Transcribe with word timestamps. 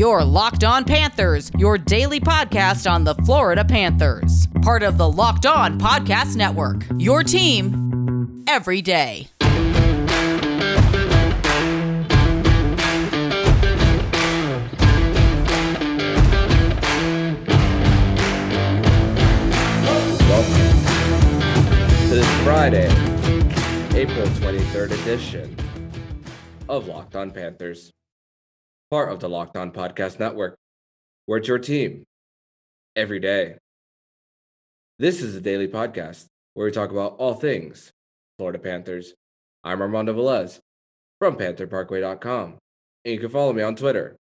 Your 0.00 0.24
Locked 0.24 0.64
On 0.64 0.82
Panthers, 0.82 1.50
your 1.58 1.76
daily 1.76 2.20
podcast 2.20 2.90
on 2.90 3.04
the 3.04 3.14
Florida 3.16 3.66
Panthers. 3.66 4.48
Part 4.62 4.82
of 4.82 4.96
the 4.96 5.06
Locked 5.06 5.44
On 5.44 5.78
Podcast 5.78 6.36
Network. 6.36 6.86
Your 6.96 7.22
team 7.22 8.42
every 8.48 8.80
day. 8.80 9.28
To 22.08 22.16
this 22.16 22.42
Friday, 22.42 22.88
April 23.94 24.26
23rd 24.28 24.92
edition 25.02 25.54
of 26.70 26.88
Locked 26.88 27.16
On 27.16 27.30
Panthers, 27.30 27.92
part 28.90 29.12
of 29.12 29.20
the 29.20 29.28
Locked 29.28 29.56
On 29.56 29.70
Podcast 29.70 30.18
Network, 30.18 30.56
where 31.26 31.38
it's 31.38 31.46
your 31.46 31.60
team 31.60 32.02
every 32.96 33.20
day. 33.20 33.54
This 34.98 35.22
is 35.22 35.36
a 35.36 35.40
daily 35.40 35.68
podcast 35.68 36.26
where 36.54 36.66
we 36.66 36.72
talk 36.72 36.90
about 36.90 37.14
all 37.18 37.34
things 37.34 37.92
Florida 38.36 38.58
Panthers. 38.58 39.14
I'm 39.62 39.80
Armando 39.80 40.12
Velez 40.12 40.58
from 41.20 41.36
PantherParkway.com. 41.36 42.58
And 43.04 43.14
you 43.14 43.20
can 43.20 43.28
follow 43.28 43.52
me 43.52 43.62
on 43.62 43.76
Twitter 43.76 44.16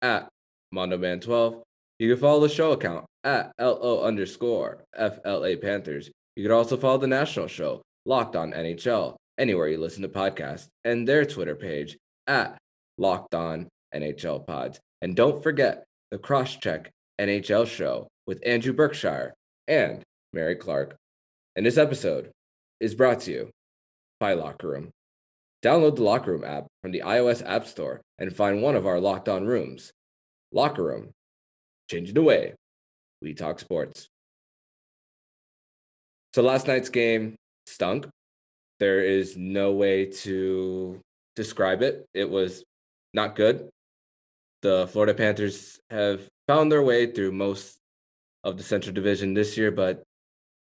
at 0.00 0.26
MondoMan12. 0.74 1.60
You 1.98 2.10
can 2.14 2.20
follow 2.20 2.40
the 2.40 2.48
show 2.48 2.72
account 2.72 3.04
at 3.24 3.52
LO 3.60 4.04
underscore 4.04 4.84
FLA 4.96 5.56
Panthers. 5.58 6.10
You 6.34 6.44
can 6.44 6.52
also 6.52 6.78
follow 6.78 6.96
the 6.96 7.06
national 7.06 7.48
show, 7.48 7.82
Locked 8.06 8.36
On 8.36 8.52
NHL, 8.52 9.16
anywhere 9.38 9.68
you 9.68 9.76
listen 9.76 10.00
to 10.00 10.08
podcasts, 10.08 10.68
and 10.82 11.06
their 11.06 11.26
Twitter 11.26 11.54
page 11.54 11.98
at 12.26 12.56
Locked 12.96 13.34
On 13.34 13.68
NHL 13.94 14.46
Pods. 14.46 14.80
And 15.02 15.14
don't 15.14 15.42
forget 15.42 15.84
the 16.10 16.18
Crosscheck 16.18 16.86
NHL 17.20 17.66
show 17.66 18.08
with 18.26 18.42
Andrew 18.44 18.72
Berkshire 18.72 19.34
and 19.68 20.02
Mary 20.32 20.56
Clark. 20.56 20.96
And 21.56 21.64
this 21.64 21.78
episode 21.78 22.30
is 22.80 22.94
brought 22.94 23.20
to 23.20 23.30
you 23.30 23.50
by 24.18 24.34
Locker 24.34 24.68
Room. 24.68 24.90
Download 25.64 25.96
the 25.96 26.02
Locker 26.02 26.32
Room 26.32 26.44
app 26.44 26.66
from 26.82 26.92
the 26.92 27.02
iOS 27.04 27.42
App 27.46 27.66
Store 27.66 28.00
and 28.18 28.34
find 28.34 28.60
one 28.60 28.76
of 28.76 28.86
our 28.86 29.00
Locked 29.00 29.28
On 29.28 29.46
rooms. 29.46 29.92
Locker 30.52 30.84
Room, 30.84 31.10
changing 31.90 32.14
the 32.14 32.22
way 32.22 32.54
we 33.22 33.34
talk 33.34 33.58
sports. 33.58 34.08
So 36.34 36.42
last 36.42 36.66
night's 36.66 36.90
game 36.90 37.36
stunk. 37.66 38.06
There 38.80 39.04
is 39.04 39.36
no 39.36 39.72
way 39.72 40.06
to 40.06 41.00
describe 41.36 41.82
it. 41.82 42.04
It 42.12 42.28
was 42.28 42.64
not 43.14 43.36
good. 43.36 43.68
The 44.64 44.88
Florida 44.90 45.12
Panthers 45.12 45.78
have 45.90 46.26
found 46.48 46.72
their 46.72 46.82
way 46.82 47.12
through 47.12 47.32
most 47.32 47.76
of 48.44 48.56
the 48.56 48.62
Central 48.62 48.94
Division 48.94 49.34
this 49.34 49.58
year, 49.58 49.70
but 49.70 50.02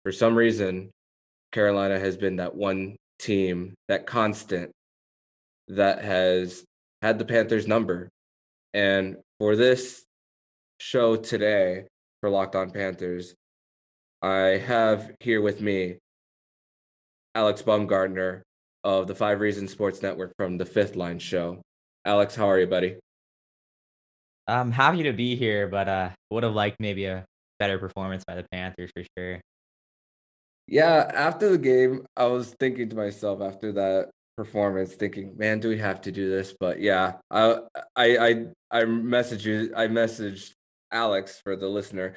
for 0.03 0.13
some 0.13 0.33
reason, 0.33 0.91
Carolina 1.51 1.99
has 1.99 2.15
been 2.15 2.37
that 2.37 2.55
one 2.55 2.95
team, 3.19 3.73
that 3.89 4.07
constant 4.07 4.71
that 5.67 6.05
has 6.05 6.63
had 7.01 7.19
the 7.19 7.25
Panthers 7.25 7.67
number. 7.67 8.07
And 8.73 9.17
for 9.41 9.57
this 9.57 10.05
show 10.79 11.17
today 11.17 11.83
for 12.21 12.29
Locked 12.29 12.55
On 12.55 12.71
Panthers, 12.71 13.35
I 14.21 14.61
have 14.65 15.11
here 15.19 15.41
with 15.41 15.59
me 15.59 15.97
Alex 17.35 17.61
Baumgartner 17.61 18.41
of 18.85 19.07
the 19.07 19.15
Five 19.15 19.41
Reasons 19.41 19.73
Sports 19.73 20.01
Network 20.01 20.31
from 20.37 20.57
the 20.57 20.65
Fifth 20.65 20.95
Line 20.95 21.19
Show. 21.19 21.61
Alex, 22.05 22.35
how 22.35 22.49
are 22.49 22.57
you, 22.57 22.67
buddy? 22.67 22.95
I'm 24.51 24.71
happy 24.71 25.03
to 25.03 25.13
be 25.13 25.35
here, 25.35 25.67
but 25.67 25.87
uh, 25.87 26.09
would 26.29 26.43
have 26.43 26.53
liked 26.53 26.79
maybe 26.79 27.05
a 27.05 27.25
better 27.59 27.79
performance 27.79 28.23
by 28.25 28.35
the 28.35 28.45
Panthers 28.51 28.91
for 28.93 29.03
sure. 29.17 29.41
Yeah, 30.67 31.09
after 31.13 31.49
the 31.49 31.57
game, 31.57 32.05
I 32.17 32.25
was 32.25 32.53
thinking 32.59 32.89
to 32.89 32.95
myself 32.95 33.41
after 33.41 33.71
that 33.73 34.09
performance, 34.35 34.95
thinking, 34.95 35.37
"Man, 35.37 35.59
do 35.59 35.69
we 35.69 35.77
have 35.77 36.01
to 36.01 36.11
do 36.11 36.29
this?" 36.29 36.53
But 36.59 36.79
yeah, 36.81 37.13
I 37.29 37.59
I 37.95 38.17
I, 38.17 38.45
I 38.71 38.83
messaged 38.83 39.45
you. 39.45 39.73
I 39.75 39.87
messaged 39.87 40.51
Alex 40.91 41.39
for 41.43 41.55
the 41.55 41.67
listener 41.67 42.15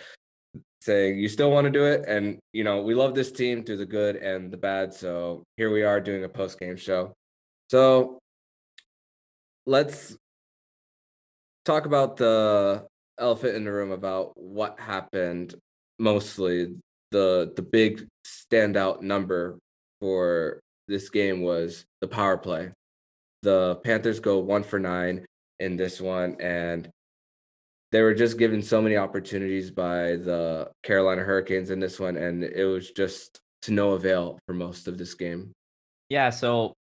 saying 0.81 1.19
you 1.19 1.29
still 1.29 1.51
want 1.51 1.65
to 1.65 1.71
do 1.71 1.85
it 1.87 2.05
and 2.07 2.39
you 2.53 2.63
know 2.63 2.83
we 2.83 2.95
love 2.95 3.15
this 3.15 3.33
team 3.33 3.65
through 3.65 3.79
the 3.79 3.87
good 3.87 4.17
and 4.17 4.51
the 4.51 4.57
bad 4.57 4.93
so 4.93 5.43
here 5.57 5.71
we 5.71 5.83
are 5.83 5.99
doing 5.99 6.25
a 6.25 6.29
post 6.29 6.61
game 6.61 6.77
show 6.77 7.11
so 7.71 8.19
let's 9.65 10.15
talk 11.65 11.87
about 11.87 12.17
the 12.17 12.87
elephant 13.19 13.57
in 13.57 13.65
the 13.65 13.73
room 13.73 13.91
about 13.91 14.33
what 14.37 14.79
happened 14.81 15.55
mostly 15.99 16.75
the 17.11 17.53
the 17.57 17.63
big 17.63 18.07
standout 18.27 19.01
number 19.01 19.59
for 20.01 20.61
this 20.89 21.09
game 21.09 21.43
was 21.43 21.85
the 22.01 22.09
power 22.09 22.37
play 22.37 22.71
the 23.43 23.77
panthers 23.85 24.21
go 24.21 24.39
one 24.39 24.63
for 24.63 24.79
nine 24.79 25.25
in 25.61 25.77
this 25.77 26.01
one 26.01 26.37
and 26.41 26.91
they 27.95 28.03
were 28.03 28.13
just 28.13 28.39
given 28.39 28.61
so 28.61 28.83
many 28.83 28.97
opportunities 28.97 29.71
by 29.71 30.17
the 30.17 30.69
Carolina 30.83 31.23
Hurricanes 31.23 31.71
in 31.71 31.79
this 31.79 32.01
one, 32.01 32.17
and 32.17 32.43
it 32.43 32.65
was 32.65 32.91
just 32.91 33.39
to 33.63 33.73
no 33.73 33.93
avail 33.93 34.41
for 34.47 34.53
most 34.53 34.89
of 34.89 34.99
this 34.99 35.15
game. 35.15 35.53
Yeah, 36.09 36.31
so 36.31 36.73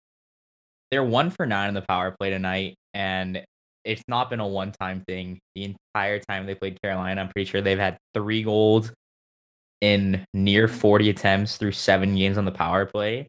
they're 0.91 1.05
one 1.05 1.31
for 1.31 1.47
nine 1.47 1.69
in 1.69 1.75
the 1.75 1.83
power 1.83 2.17
play 2.19 2.31
tonight, 2.31 2.75
and 2.95 3.45
it's 3.85 4.03
not 4.09 4.31
been 4.31 4.41
a 4.41 4.47
one 4.47 4.73
time 4.73 5.03
thing. 5.07 5.39
The 5.55 5.75
entire 5.95 6.19
time 6.19 6.47
they 6.47 6.55
played 6.55 6.81
Carolina, 6.83 7.21
I'm 7.21 7.29
pretty 7.29 7.51
sure 7.51 7.61
they've 7.61 7.79
had 7.79 7.99
three 8.15 8.43
goals 8.43 8.93
in 9.81 10.25
near 10.33 10.69
40 10.69 11.11
attempts 11.11 11.57
through 11.57 11.73
seven 11.73 12.15
games 12.17 12.39
on 12.39 12.45
the 12.45 12.53
power 12.53 12.87
play. 12.87 13.29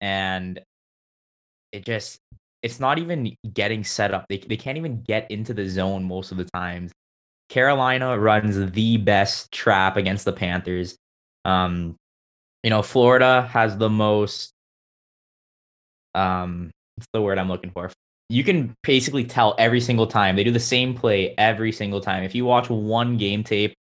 And 0.00 0.60
it 1.72 1.84
just, 1.84 2.18
it's 2.62 2.80
not 2.80 2.98
even 2.98 3.36
getting 3.52 3.84
set 3.84 4.14
up. 4.14 4.26
They, 4.28 4.38
they 4.38 4.56
can't 4.56 4.78
even 4.78 5.02
get 5.02 5.30
into 5.30 5.52
the 5.54 5.68
zone 5.68 6.04
most 6.04 6.32
of 6.32 6.38
the 6.38 6.46
times. 6.54 6.92
Carolina 7.48 8.18
runs 8.18 8.72
the 8.72 8.96
best 8.96 9.52
trap 9.52 9.96
against 9.96 10.24
the 10.24 10.32
Panthers. 10.32 10.96
Um, 11.44 11.96
you 12.62 12.70
know, 12.70 12.82
Florida 12.82 13.48
has 13.52 13.76
the 13.76 13.90
most 13.90 14.52
um 16.14 16.70
what's 16.96 17.06
the 17.12 17.22
word 17.22 17.38
I'm 17.38 17.48
looking 17.48 17.70
for? 17.70 17.90
You 18.32 18.42
can 18.42 18.74
basically 18.82 19.24
tell 19.24 19.54
every 19.58 19.78
single 19.78 20.06
time. 20.06 20.36
They 20.36 20.44
do 20.44 20.50
the 20.50 20.58
same 20.58 20.94
play 20.94 21.34
every 21.36 21.70
single 21.70 22.00
time. 22.00 22.24
If 22.24 22.34
you 22.34 22.46
watch 22.46 22.70
one 22.70 23.18
game 23.18 23.44
tape, 23.44 23.74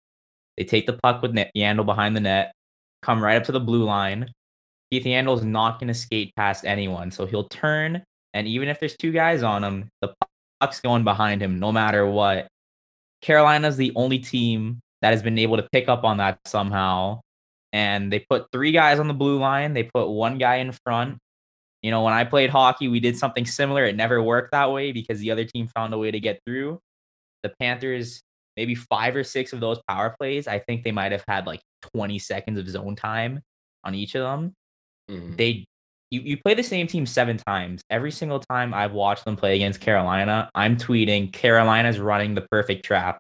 they 0.57 0.65
take 0.65 0.87
the 0.87 0.99
puck 1.05 1.23
with 1.23 1.37
Yandle 1.57 1.87
behind 1.87 2.17
the 2.17 2.21
net, 2.21 2.53
come 3.01 3.23
right 3.23 3.37
up 3.37 3.45
to 3.45 3.53
the 3.53 3.61
blue 3.61 3.85
line. 3.85 4.29
Keith 4.91 5.05
Yandle 5.05 5.39
is 5.39 5.45
not 5.45 5.79
going 5.79 5.87
to 5.87 5.95
skate 5.95 6.35
past 6.35 6.65
anyone. 6.65 7.13
So 7.13 7.27
he'll 7.27 7.49
turn, 7.49 8.03
and 8.35 8.49
even 8.49 8.69
if 8.69 8.81
there's 8.81 8.97
two 8.97 9.13
guys 9.13 9.45
on 9.45 9.63
him, 9.63 9.89
the 10.01 10.13
puck's 10.61 10.81
going 10.81 11.05
behind 11.05 11.41
him 11.41 11.61
no 11.61 11.71
matter 11.71 12.05
what. 12.05 12.49
Carolina's 13.23 13.77
the 13.77 13.93
only 13.95 14.19
team 14.19 14.81
that 15.01 15.13
has 15.13 15.23
been 15.23 15.39
able 15.39 15.59
to 15.59 15.69
pick 15.71 15.89
up 15.89 16.03
on 16.03 16.17
that 16.17 16.41
somehow. 16.45 17.21
And 17.73 18.13
they 18.13 18.27
put 18.29 18.51
three 18.51 18.73
guys 18.73 18.99
on 18.99 19.07
the 19.07 19.15
blue 19.15 19.39
line. 19.39 19.75
They 19.75 19.85
put 19.85 20.09
one 20.09 20.39
guy 20.39 20.57
in 20.57 20.73
front. 20.73 21.19
You 21.83 21.91
know, 21.91 22.03
when 22.03 22.13
I 22.13 22.25
played 22.25 22.51
hockey, 22.51 22.89
we 22.89 23.01
did 23.01 23.17
something 23.17 23.47
similar. 23.47 23.85
It 23.85 23.97
never 23.97 24.23
worked 24.23 24.53
that 24.53 24.71
way 24.71 24.93
because 24.93 25.19
the 25.19 25.31
other 25.31 25.45
team 25.45 25.69
found 25.69 25.95
a 25.95 25.99
way 25.99 26.11
to 26.11 26.21
get 26.21 26.41
through. 26.47 26.79
The 27.43 27.53
Panthers, 27.59 28.23
maybe 28.57 28.75
five 28.75 29.17
or 29.17 29.25
six 29.25 29.53
of 29.53 29.61
those 29.61 29.81
power 29.89 30.15
plays, 30.19 30.47
I 30.47 30.59
think 30.59 30.85
they 30.85 30.93
might 30.93 31.13
have 31.13 31.25
had 31.27 31.47
like 31.47 31.61
20 31.95 32.19
seconds 32.19 32.59
of 32.59 32.69
zone 32.69 32.97
time 32.97 33.41
on 33.85 33.95
each 33.95 34.15
of 34.15 34.23
them. 34.23 34.53
Mm-hmm. 35.11 35.37
They 35.37 35.65
you, 36.11 36.21
you 36.23 36.37
play 36.37 36.55
the 36.55 36.63
same 36.63 36.87
team 36.87 37.07
seven 37.07 37.37
times. 37.37 37.83
Every 37.89 38.11
single 38.11 38.41
time 38.41 38.75
I've 38.75 38.93
watched 38.93 39.25
them 39.25 39.37
play 39.37 39.55
against 39.55 39.81
Carolina, 39.81 40.51
I'm 40.55 40.77
tweeting 40.77 41.33
Carolina's 41.33 42.01
running 42.01 42.35
the 42.35 42.47
perfect 42.51 42.85
trap, 42.85 43.19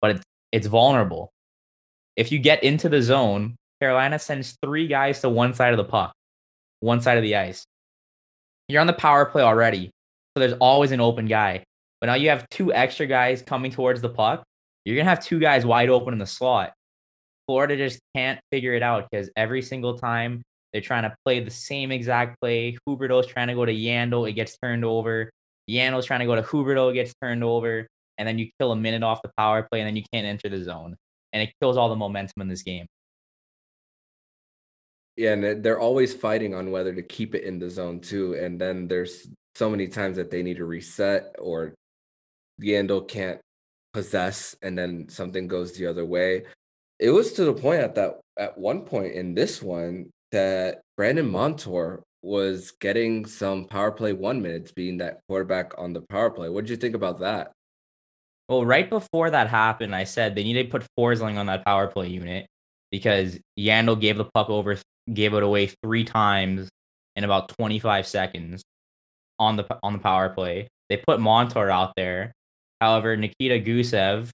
but 0.00 0.12
it's 0.12 0.22
it's 0.52 0.66
vulnerable. 0.68 1.32
If 2.16 2.30
you 2.30 2.38
get 2.38 2.62
into 2.62 2.88
the 2.88 3.02
zone, 3.02 3.56
Carolina 3.80 4.20
sends 4.20 4.56
three 4.64 4.86
guys 4.86 5.20
to 5.22 5.28
one 5.28 5.52
side 5.52 5.72
of 5.72 5.78
the 5.78 5.84
puck, 5.84 6.14
one 6.78 7.00
side 7.00 7.18
of 7.18 7.22
the 7.22 7.34
ice. 7.34 7.64
You're 8.68 8.80
on 8.80 8.86
the 8.86 8.92
power 8.92 9.26
play 9.26 9.42
already, 9.42 9.90
so 10.34 10.40
there's 10.40 10.58
always 10.60 10.92
an 10.92 11.00
open 11.00 11.26
guy. 11.26 11.64
But 12.00 12.06
now 12.06 12.14
you 12.14 12.30
have 12.30 12.48
two 12.50 12.72
extra 12.72 13.06
guys 13.06 13.42
coming 13.42 13.70
towards 13.70 14.00
the 14.00 14.08
puck. 14.08 14.42
You're 14.84 14.96
gonna 14.96 15.08
have 15.08 15.24
two 15.24 15.38
guys 15.38 15.64
wide 15.64 15.88
open 15.88 16.12
in 16.12 16.18
the 16.18 16.26
slot. 16.26 16.72
Florida 17.46 17.76
just 17.76 18.00
can't 18.14 18.40
figure 18.50 18.74
it 18.74 18.82
out 18.82 19.06
because 19.10 19.30
every 19.36 19.62
single 19.62 19.98
time 19.98 20.42
they're 20.72 20.82
trying 20.82 21.04
to 21.04 21.14
play 21.24 21.40
the 21.40 21.50
same 21.50 21.92
exact 21.92 22.40
play. 22.40 22.76
Huberdeau's 22.88 23.26
trying 23.26 23.48
to 23.48 23.54
go 23.54 23.64
to 23.64 23.72
Yandle, 23.72 24.28
it 24.28 24.32
gets 24.32 24.56
turned 24.58 24.84
over. 24.84 25.30
Yandle's 25.70 26.06
trying 26.06 26.20
to 26.20 26.26
go 26.26 26.34
to 26.34 26.42
Huberdeau, 26.42 26.90
it 26.90 26.94
gets 26.94 27.14
turned 27.22 27.44
over. 27.44 27.86
And 28.18 28.26
then 28.26 28.38
you 28.38 28.48
kill 28.58 28.72
a 28.72 28.76
minute 28.76 29.02
off 29.02 29.22
the 29.22 29.30
power 29.36 29.66
play, 29.70 29.80
and 29.80 29.86
then 29.86 29.96
you 29.96 30.04
can't 30.12 30.26
enter 30.26 30.48
the 30.48 30.62
zone. 30.62 30.96
And 31.32 31.42
it 31.42 31.52
kills 31.60 31.76
all 31.76 31.88
the 31.88 31.96
momentum 31.96 32.42
in 32.42 32.48
this 32.48 32.62
game. 32.62 32.86
Yeah, 35.16 35.34
and 35.34 35.62
they're 35.62 35.78
always 35.78 36.12
fighting 36.12 36.54
on 36.54 36.70
whether 36.70 36.92
to 36.92 37.02
keep 37.02 37.34
it 37.34 37.44
in 37.44 37.58
the 37.58 37.70
zone 37.70 38.00
too. 38.00 38.34
And 38.34 38.60
then 38.60 38.88
there's 38.88 39.28
so 39.54 39.70
many 39.70 39.86
times 39.86 40.16
that 40.16 40.30
they 40.30 40.42
need 40.42 40.56
to 40.56 40.64
reset 40.64 41.36
or 41.38 41.74
Yandle 42.60 43.06
can't 43.06 43.40
possess 43.92 44.56
and 44.60 44.76
then 44.76 45.08
something 45.08 45.46
goes 45.46 45.72
the 45.72 45.86
other 45.86 46.04
way. 46.04 46.44
It 46.98 47.10
was 47.10 47.32
to 47.34 47.44
the 47.44 47.52
point 47.52 47.80
at 47.80 47.94
that 47.94 48.20
at 48.36 48.58
one 48.58 48.82
point 48.82 49.14
in 49.14 49.34
this 49.34 49.62
one 49.62 50.10
that 50.32 50.80
Brandon 50.96 51.30
Montour 51.30 52.02
was 52.22 52.72
getting 52.80 53.26
some 53.26 53.66
power 53.66 53.92
play 53.92 54.12
one 54.12 54.42
minutes 54.42 54.72
being 54.72 54.98
that 54.98 55.20
quarterback 55.28 55.72
on 55.78 55.92
the 55.92 56.00
power 56.00 56.30
play. 56.30 56.48
What 56.48 56.62
did 56.64 56.70
you 56.70 56.76
think 56.76 56.94
about 56.96 57.20
that? 57.20 57.52
Well, 58.48 58.64
right 58.64 58.88
before 58.88 59.30
that 59.30 59.48
happened, 59.48 59.94
I 59.94 60.04
said 60.04 60.34
they 60.34 60.42
needed 60.42 60.64
to 60.64 60.70
put 60.70 60.86
Forsling 60.98 61.36
on 61.36 61.46
that 61.46 61.64
power 61.64 61.86
play 61.86 62.08
unit 62.08 62.46
because 62.90 63.38
Yandle 63.58 64.00
gave 64.00 64.16
the 64.16 64.24
puck 64.24 64.50
over, 64.50 64.76
gave 65.12 65.34
it 65.34 65.42
away 65.42 65.70
three 65.82 66.04
times 66.04 66.68
in 67.16 67.24
about 67.24 67.48
25 67.50 68.06
seconds 68.06 68.62
on 69.38 69.56
the 69.56 69.66
on 69.82 69.92
the 69.92 69.98
power 69.98 70.28
play. 70.28 70.68
They 70.88 70.96
put 70.96 71.20
Montour 71.20 71.70
out 71.70 71.92
there. 71.96 72.32
However, 72.80 73.16
Nikita 73.16 73.60
Gusev, 73.60 74.30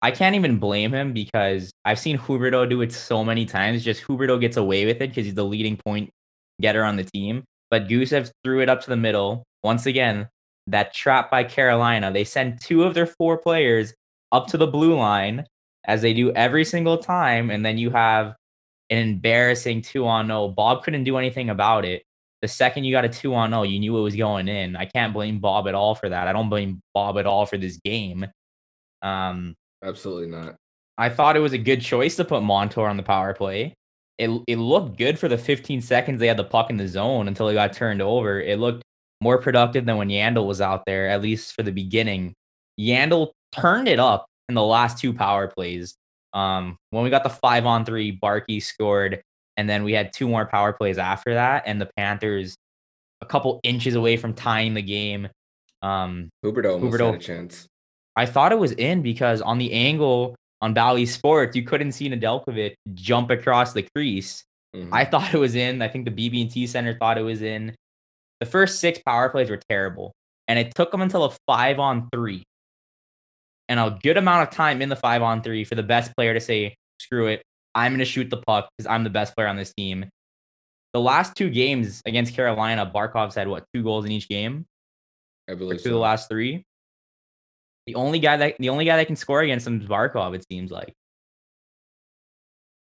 I 0.00 0.10
can't 0.10 0.34
even 0.34 0.58
blame 0.58 0.92
him 0.92 1.12
because 1.12 1.70
I've 1.84 1.98
seen 1.98 2.18
Huberdeau 2.18 2.68
do 2.68 2.80
it 2.82 2.92
so 2.92 3.24
many 3.24 3.44
times. 3.44 3.84
Just 3.84 4.02
Huberdeau 4.04 4.40
gets 4.40 4.56
away 4.56 4.86
with 4.86 4.96
it 4.96 5.10
because 5.10 5.26
he's 5.26 5.34
the 5.34 5.44
leading 5.44 5.76
point 5.76 6.10
getter 6.60 6.84
on 6.84 6.96
the 6.96 7.04
team. 7.04 7.44
But 7.70 7.88
Gusev 7.88 8.30
threw 8.44 8.60
it 8.60 8.68
up 8.68 8.80
to 8.82 8.90
the 8.90 8.96
middle. 8.96 9.44
Once 9.62 9.86
again, 9.86 10.28
that 10.66 10.94
trap 10.94 11.30
by 11.30 11.44
Carolina. 11.44 12.12
They 12.12 12.24
send 12.24 12.60
two 12.60 12.84
of 12.84 12.94
their 12.94 13.06
four 13.06 13.38
players 13.38 13.94
up 14.32 14.46
to 14.48 14.56
the 14.56 14.66
blue 14.66 14.96
line 14.96 15.44
as 15.84 16.02
they 16.02 16.14
do 16.14 16.32
every 16.32 16.64
single 16.64 16.98
time. 16.98 17.50
And 17.50 17.64
then 17.64 17.78
you 17.78 17.90
have 17.90 18.34
an 18.92 18.98
embarrassing 18.98 19.82
two 19.82 20.06
on 20.06 20.28
no. 20.28 20.48
Bob 20.48 20.84
couldn't 20.84 21.04
do 21.04 21.16
anything 21.16 21.50
about 21.50 21.84
it. 21.84 22.02
The 22.42 22.48
second 22.48 22.84
you 22.84 22.92
got 22.92 23.04
a 23.04 23.08
two 23.08 23.34
on 23.34 23.50
no, 23.50 23.62
you 23.62 23.78
knew 23.80 23.96
it 23.96 24.02
was 24.02 24.16
going 24.16 24.48
in. 24.48 24.76
I 24.76 24.84
can't 24.84 25.14
blame 25.14 25.38
Bob 25.38 25.66
at 25.66 25.74
all 25.74 25.94
for 25.94 26.08
that. 26.08 26.28
I 26.28 26.32
don't 26.32 26.50
blame 26.50 26.82
Bob 26.92 27.18
at 27.18 27.26
all 27.26 27.46
for 27.46 27.56
this 27.56 27.78
game. 27.78 28.26
Um, 29.00 29.54
Absolutely 29.82 30.26
not. 30.26 30.56
I 30.98 31.08
thought 31.08 31.36
it 31.36 31.40
was 31.40 31.54
a 31.54 31.58
good 31.58 31.80
choice 31.80 32.16
to 32.16 32.24
put 32.24 32.42
Montour 32.42 32.86
on 32.86 32.96
the 32.96 33.02
power 33.02 33.32
play. 33.32 33.74
It 34.18 34.30
it 34.46 34.56
looked 34.56 34.98
good 34.98 35.18
for 35.18 35.28
the 35.28 35.38
15 35.38 35.80
seconds 35.80 36.20
they 36.20 36.26
had 36.26 36.36
the 36.36 36.44
puck 36.44 36.68
in 36.68 36.76
the 36.76 36.86
zone 36.86 37.28
until 37.28 37.48
it 37.48 37.54
got 37.54 37.72
turned 37.72 38.02
over. 38.02 38.40
It 38.40 38.58
looked 38.58 38.82
more 39.22 39.38
productive 39.38 39.86
than 39.86 39.96
when 39.96 40.08
Yandle 40.08 40.46
was 40.46 40.60
out 40.60 40.84
there, 40.84 41.08
at 41.08 41.22
least 41.22 41.54
for 41.54 41.62
the 41.62 41.72
beginning. 41.72 42.34
Yandle 42.78 43.30
turned 43.52 43.88
it 43.88 43.98
up 43.98 44.26
in 44.48 44.54
the 44.54 44.62
last 44.62 44.98
two 44.98 45.14
power 45.14 45.48
plays. 45.48 45.96
Um, 46.34 46.76
when 46.90 47.04
we 47.04 47.10
got 47.10 47.24
the 47.24 47.30
five 47.30 47.66
on 47.66 47.84
three, 47.84 48.16
Barkey 48.16 48.62
scored, 48.62 49.22
and 49.56 49.68
then 49.68 49.84
we 49.84 49.92
had 49.92 50.12
two 50.12 50.28
more 50.28 50.46
power 50.46 50.72
plays 50.72 50.98
after 50.98 51.34
that, 51.34 51.64
and 51.66 51.80
the 51.80 51.90
Panthers 51.96 52.56
a 53.20 53.26
couple 53.26 53.60
inches 53.62 53.94
away 53.94 54.16
from 54.16 54.34
tying 54.34 54.74
the 54.74 54.82
game. 54.82 55.28
Um, 55.82 56.28
Huberdeau 56.44 56.72
almost 56.74 56.94
Huberdeau- 56.98 57.12
had 57.12 57.20
a 57.20 57.24
chance. 57.24 57.66
I 58.16 58.26
thought 58.26 58.52
it 58.52 58.58
was 58.58 58.72
in 58.72 59.02
because 59.02 59.40
on 59.40 59.58
the 59.58 59.72
angle 59.72 60.34
on 60.60 60.74
Bally 60.74 61.06
Sports, 61.06 61.56
you 61.56 61.62
couldn't 61.62 61.92
see 61.92 62.08
Nedeljkovic 62.10 62.74
jump 62.94 63.30
across 63.30 63.72
the 63.72 63.86
crease. 63.94 64.44
Mhm. 64.76 64.88
I 64.92 65.04
thought 65.10 65.32
it 65.34 65.38
was 65.38 65.54
in. 65.54 65.82
I 65.82 65.88
think 65.88 66.04
the 66.04 66.10
BB&T 66.10 66.66
Center 66.66 66.96
thought 66.98 67.18
it 67.18 67.22
was 67.22 67.42
in. 67.42 67.74
The 68.40 68.46
first 68.46 68.80
six 68.80 68.98
power 69.06 69.28
plays 69.28 69.50
were 69.50 69.60
terrible, 69.68 70.12
and 70.48 70.58
it 70.58 70.74
took 70.74 70.90
them 70.90 71.00
until 71.00 71.24
a 71.24 71.30
five 71.46 71.78
on 71.78 72.08
three, 72.12 72.42
and 73.72 73.80
a 73.80 73.98
good 74.02 74.18
amount 74.18 74.46
of 74.46 74.54
time 74.54 74.82
in 74.82 74.90
the 74.90 74.96
five 74.96 75.22
on 75.22 75.42
three 75.42 75.64
for 75.64 75.74
the 75.74 75.82
best 75.82 76.14
player 76.14 76.34
to 76.34 76.40
say, 76.40 76.76
"Screw 77.00 77.28
it, 77.28 77.42
I'm 77.74 77.92
going 77.92 78.00
to 78.00 78.04
shoot 78.04 78.28
the 78.28 78.36
puck 78.36 78.68
because 78.76 78.86
I'm 78.86 79.02
the 79.02 79.10
best 79.10 79.34
player 79.34 79.48
on 79.48 79.56
this 79.56 79.72
team." 79.72 80.04
The 80.92 81.00
last 81.00 81.34
two 81.34 81.48
games 81.48 82.02
against 82.04 82.34
Carolina, 82.34 82.84
Barkov's 82.84 83.34
had 83.34 83.48
what 83.48 83.64
two 83.74 83.82
goals 83.82 84.04
in 84.04 84.12
each 84.12 84.28
game? 84.28 84.66
I 85.48 85.54
believe 85.54 85.78
two 85.78 85.84
so. 85.84 85.90
the 85.90 85.96
last 85.96 86.28
three. 86.28 86.64
The 87.86 87.94
only 87.94 88.18
guy 88.18 88.36
that 88.36 88.56
the 88.58 88.68
only 88.68 88.84
guy 88.84 88.98
that 88.98 89.06
can 89.06 89.16
score 89.16 89.40
against 89.40 89.66
him 89.66 89.80
is 89.80 89.86
Barkov. 89.86 90.34
It 90.34 90.44
seems 90.46 90.70
like. 90.70 90.92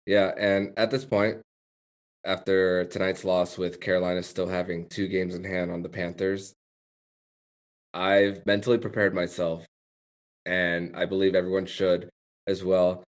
Yeah, 0.05 0.31
and 0.37 0.73
at 0.77 0.91
this 0.91 1.05
point, 1.05 1.41
after 2.23 2.85
tonight's 2.85 3.25
loss 3.25 3.57
with 3.57 3.81
Carolina 3.81 4.21
still 4.21 4.47
having 4.47 4.87
two 4.87 5.07
games 5.07 5.33
in 5.33 5.43
hand 5.43 5.71
on 5.71 5.81
the 5.81 5.89
Panthers, 5.89 6.53
I've 7.95 8.45
mentally 8.45 8.77
prepared 8.77 9.15
myself, 9.15 9.65
and 10.47 10.95
I 10.95 11.05
believe 11.05 11.35
everyone 11.35 11.65
should 11.65 12.09
as 12.47 12.63
well, 12.63 13.03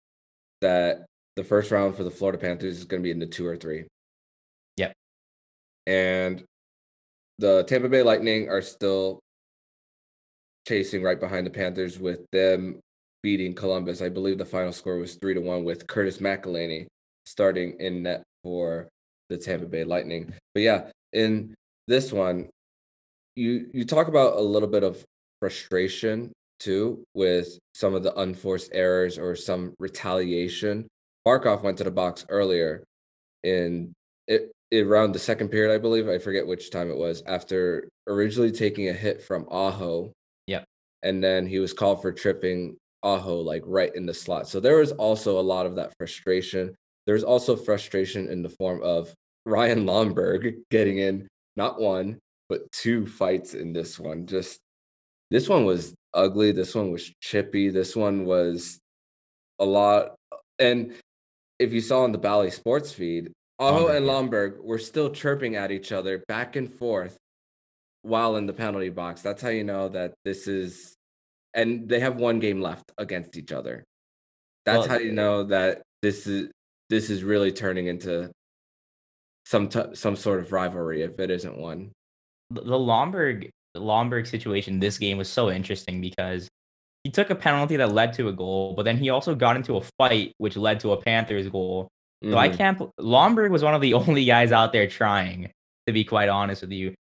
that 0.62 1.06
the 1.38 1.44
first 1.44 1.72
round 1.72 1.96
for 1.96 2.04
the 2.04 2.12
Florida 2.12 2.38
Panthers 2.38 2.78
is 2.78 2.84
going 2.84 3.02
to 3.02 3.08
be 3.08 3.12
in 3.12 3.20
the 3.20 3.26
two 3.26 3.48
or 3.48 3.56
three. 3.56 3.86
Yep. 4.78 4.94
And 5.88 6.44
the 7.40 7.64
Tampa 7.64 7.88
Bay 7.88 8.04
Lightning 8.04 8.50
are 8.50 8.62
still 8.62 9.20
chasing 10.68 11.02
right 11.02 11.20
behind 11.20 11.48
the 11.48 11.52
Panthers 11.52 11.98
with 11.98 12.26
them 12.32 12.80
beating 13.24 13.54
Columbus. 13.54 14.02
I 14.02 14.10
believe 14.10 14.38
the 14.38 14.46
final 14.46 14.74
score 14.74 14.98
was 14.98 15.16
three 15.16 15.34
to 15.34 15.40
one 15.40 15.64
with 15.64 15.88
Curtis 15.88 16.18
McElhinney 16.18 16.88
starting 17.26 17.80
in 17.80 18.04
net 18.04 18.24
for 18.44 18.90
the 19.30 19.38
Tampa 19.38 19.66
Bay 19.66 19.86
Lightning. 19.86 20.34
But 20.54 20.64
yeah, 20.64 20.90
in 21.14 21.56
this 21.88 22.12
one, 22.12 22.50
you 23.36 23.70
you 23.74 23.86
talk 23.86 24.10
about 24.10 24.36
a 24.36 24.42
little 24.42 24.68
bit 24.68 24.84
of 24.84 25.04
frustration 25.40 26.34
too 26.60 27.04
with 27.14 27.58
some 27.74 27.94
of 27.94 28.04
the 28.04 28.18
unforced 28.20 28.70
errors 28.74 29.18
or 29.18 29.36
some 29.36 29.74
retaliation. 29.80 30.88
Barkov 31.28 31.64
went 31.64 31.78
to 31.78 31.84
the 31.84 31.92
box 31.92 32.26
earlier 32.30 32.84
in 33.44 33.94
it, 34.28 34.52
around 34.74 35.14
the 35.14 35.20
second 35.20 35.50
period, 35.50 35.74
I 35.74 35.78
believe. 35.78 36.08
I 36.08 36.18
forget 36.18 36.46
which 36.46 36.72
time 36.72 36.90
it 36.90 36.98
was. 36.98 37.24
After 37.26 37.88
originally 38.08 38.52
taking 38.52 38.90
a 38.90 38.94
hit 38.94 39.22
from 39.22 39.48
Aho. 39.50 40.12
Yep. 40.48 40.66
And 41.04 41.24
then 41.24 41.46
he 41.48 41.60
was 41.60 41.74
called 41.74 42.02
for 42.02 42.12
tripping 42.12 42.76
Aho 43.04 43.38
like 43.38 43.64
right 43.66 43.94
in 43.96 44.06
the 44.06 44.14
slot. 44.14 44.48
So 44.48 44.60
there 44.60 44.78
was 44.78 44.92
also 44.94 45.40
a 45.40 45.42
lot 45.42 45.66
of 45.66 45.76
that 45.76 45.94
frustration. 45.98 46.76
There's 47.06 47.24
also 47.24 47.56
frustration 47.56 48.28
in 48.28 48.42
the 48.42 48.50
form 48.50 48.82
of 48.84 49.14
Ryan 49.46 49.86
Lomberg 49.86 50.58
getting 50.72 51.00
in 51.00 51.28
not 51.56 51.80
one, 51.80 52.20
but 52.50 52.72
two 52.72 53.06
fights 53.06 53.54
in 53.54 53.74
this 53.74 54.00
one. 54.00 54.28
Just 54.28 54.60
this 55.32 55.48
one 55.48 55.66
was 55.66 55.94
ugly. 56.14 56.52
This 56.52 56.76
one 56.76 56.92
was 56.92 57.12
chippy. 57.22 57.70
This 57.70 57.96
one 57.96 58.26
was 58.26 58.80
a 59.60 59.66
lot. 59.66 60.16
And 60.58 60.94
if 61.60 61.74
you 61.74 61.82
saw 61.82 62.04
on 62.04 62.12
the 62.12 62.18
Bally 62.18 62.52
Sports 62.52 62.92
feed, 62.92 63.32
Aho 63.60 63.88
Lomberg, 63.88 63.98
and. 63.98 64.06
Lomberg 64.06 64.64
were 64.64 64.80
still 64.80 65.10
chirping 65.10 65.56
at 65.56 65.72
each 65.72 65.92
other 65.92 66.24
back 66.28 66.56
and 66.56 66.72
forth 66.72 67.18
while 68.04 68.38
in 68.38 68.46
the 68.46 68.54
penalty 68.54 68.90
box. 68.90 69.22
That's 69.22 69.42
how 69.42 69.50
you 69.50 69.64
know 69.66 69.90
that 69.90 70.14
this 70.24 70.48
is, 70.48 70.94
and 71.54 71.90
they 71.90 72.00
have 72.00 72.16
one 72.16 72.40
game 72.40 72.62
left 72.62 72.86
against 72.98 73.38
each 73.38 73.52
other. 73.52 73.84
That's 74.66 74.88
Well, 74.88 74.88
how 74.88 74.98
you 74.98 75.12
know 75.12 75.44
that 75.44 75.82
this 76.02 76.28
is 76.28 76.50
this 76.90 77.10
is 77.10 77.24
really 77.24 77.52
turning 77.52 77.88
into 77.88 78.32
some 79.46 79.68
t- 79.68 79.94
some 79.96 80.16
sort 80.16 80.40
of 80.40 80.52
rivalry 80.52 81.02
if 81.02 81.20
it 81.20 81.30
isn't 81.30 81.58
one. 81.58 81.92
the 82.52 82.62
Lomberg 82.62 83.50
Lomberg 83.76 84.28
situation 84.28 84.80
this 84.80 84.98
game 84.98 85.18
was 85.18 85.30
so 85.30 85.50
interesting 85.52 86.02
because 86.02 86.48
he 87.04 87.12
took 87.12 87.30
a 87.30 87.36
penalty 87.36 87.78
that 87.78 87.94
led 87.94 88.14
to 88.14 88.28
a 88.28 88.34
goal, 88.34 88.74
but 88.76 88.84
then 88.84 88.98
he 88.98 89.10
also 89.10 89.34
got 89.36 89.56
into 89.56 89.78
a 89.78 89.82
fight 89.98 90.34
which 90.38 90.58
led 90.58 90.80
to 90.82 90.92
a 90.92 90.98
Panthers 91.02 91.48
goal. 91.48 91.88
So 92.24 92.38
I 92.38 92.50
Mhm. 92.50 92.58
can't. 92.58 92.80
Lomberg 93.00 93.52
was 93.52 93.64
one 93.64 93.74
of 93.74 93.82
the 93.82 93.94
only 94.02 94.26
guys 94.26 94.52
out 94.52 94.74
there 94.74 94.88
trying. 94.88 95.52
To 95.88 95.94
be 95.94 96.04
quite 96.04 96.30
honest 96.30 96.62
with 96.62 96.72
you, 96.72 96.94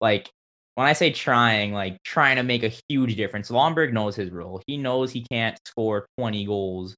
like 0.00 0.28
when 0.74 0.86
I 0.88 0.94
say 0.94 1.12
trying, 1.12 1.72
like 1.72 1.98
trying 2.02 2.36
to 2.36 2.42
make 2.42 2.62
a 2.64 2.72
huge 2.88 3.14
difference. 3.14 3.50
Lomberg 3.50 3.92
knows 3.92 4.16
his 4.16 4.30
role. 4.30 4.60
He 4.66 4.78
knows 4.78 5.12
he 5.12 5.24
can't 5.30 5.56
score 5.68 6.06
20 6.18 6.44
goals 6.46 6.96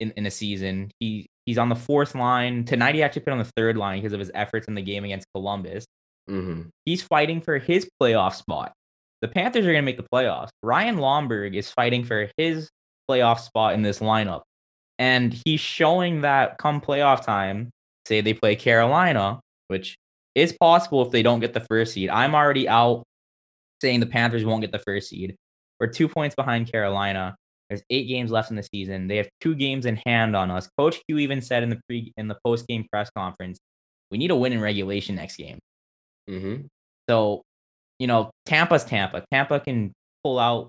in, 0.00 0.12
in 0.12 0.24
a 0.26 0.30
season. 0.30 0.90
He 1.00 1.26
he's 1.44 1.58
on 1.58 1.68
the 1.68 1.74
fourth 1.76 2.14
line 2.14 2.64
tonight. 2.64 2.94
He 2.94 3.02
actually 3.02 3.22
put 3.22 3.32
on 3.32 3.40
the 3.40 3.50
third 3.56 3.76
line 3.76 3.98
because 3.98 4.12
of 4.14 4.20
his 4.20 4.30
efforts 4.32 4.68
in 4.68 4.74
the 4.74 4.80
game 4.80 5.04
against 5.04 5.26
Columbus. 5.34 5.84
Mhm. 6.28 6.70
He's 6.84 7.02
fighting 7.02 7.40
for 7.40 7.58
his 7.58 7.88
playoff 8.00 8.34
spot. 8.34 8.72
The 9.20 9.28
Panthers 9.28 9.64
are 9.66 9.72
going 9.72 9.82
to 9.82 9.86
make 9.86 9.96
the 9.96 10.06
playoffs. 10.12 10.50
Ryan 10.62 10.96
Lomberg 10.96 11.54
is 11.54 11.70
fighting 11.70 12.04
for 12.04 12.28
his 12.36 12.70
playoff 13.10 13.40
spot 13.40 13.74
in 13.74 13.82
this 13.82 14.00
lineup. 14.00 14.42
And 14.98 15.34
he's 15.44 15.60
showing 15.60 16.20
that 16.22 16.58
come 16.58 16.80
playoff 16.80 17.24
time, 17.24 17.70
say 18.06 18.20
they 18.20 18.34
play 18.34 18.56
Carolina, 18.56 19.40
which 19.68 19.96
is 20.34 20.52
possible 20.60 21.02
if 21.02 21.10
they 21.10 21.22
don't 21.22 21.40
get 21.40 21.52
the 21.54 21.60
first 21.60 21.92
seed. 21.94 22.10
I'm 22.10 22.34
already 22.34 22.68
out 22.68 23.04
saying 23.80 24.00
the 24.00 24.06
Panthers 24.06 24.44
won't 24.44 24.62
get 24.62 24.72
the 24.72 24.78
first 24.78 25.08
seed. 25.08 25.36
We're 25.80 25.88
two 25.88 26.08
points 26.08 26.34
behind 26.34 26.70
Carolina. 26.70 27.36
There's 27.68 27.82
eight 27.90 28.04
games 28.08 28.30
left 28.30 28.50
in 28.50 28.56
the 28.56 28.62
season. 28.62 29.08
They 29.08 29.16
have 29.16 29.28
two 29.40 29.54
games 29.54 29.86
in 29.86 30.00
hand 30.06 30.36
on 30.36 30.50
us. 30.50 30.68
Coach 30.78 31.00
Q 31.08 31.18
even 31.18 31.40
said 31.40 31.62
in 31.62 31.70
the 31.70 31.80
pre 31.88 32.12
in 32.16 32.28
the 32.28 32.36
post 32.44 32.66
game 32.68 32.86
press 32.92 33.10
conference, 33.16 33.58
we 34.10 34.18
need 34.18 34.30
a 34.30 34.36
win 34.36 34.52
in 34.52 34.60
regulation 34.60 35.16
next 35.16 35.36
game. 35.36 35.58
Mhm. 36.28 36.68
So, 37.08 37.42
you 37.98 38.06
know, 38.06 38.30
Tampa's 38.46 38.84
Tampa. 38.84 39.24
Tampa 39.32 39.60
can 39.60 39.92
pull 40.24 40.38
out 40.38 40.68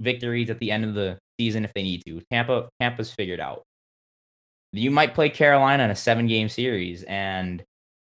victories 0.00 0.50
at 0.50 0.58
the 0.58 0.70
end 0.70 0.84
of 0.84 0.94
the 0.94 1.18
season 1.38 1.64
if 1.64 1.72
they 1.74 1.82
need 1.82 2.02
to. 2.06 2.20
Tampa 2.30 2.68
Tampa's 2.80 3.12
figured 3.12 3.40
out. 3.40 3.62
You 4.72 4.90
might 4.90 5.14
play 5.14 5.28
Carolina 5.30 5.84
in 5.84 5.90
a 5.90 5.96
seven 5.96 6.26
game 6.26 6.48
series 6.48 7.02
and 7.04 7.62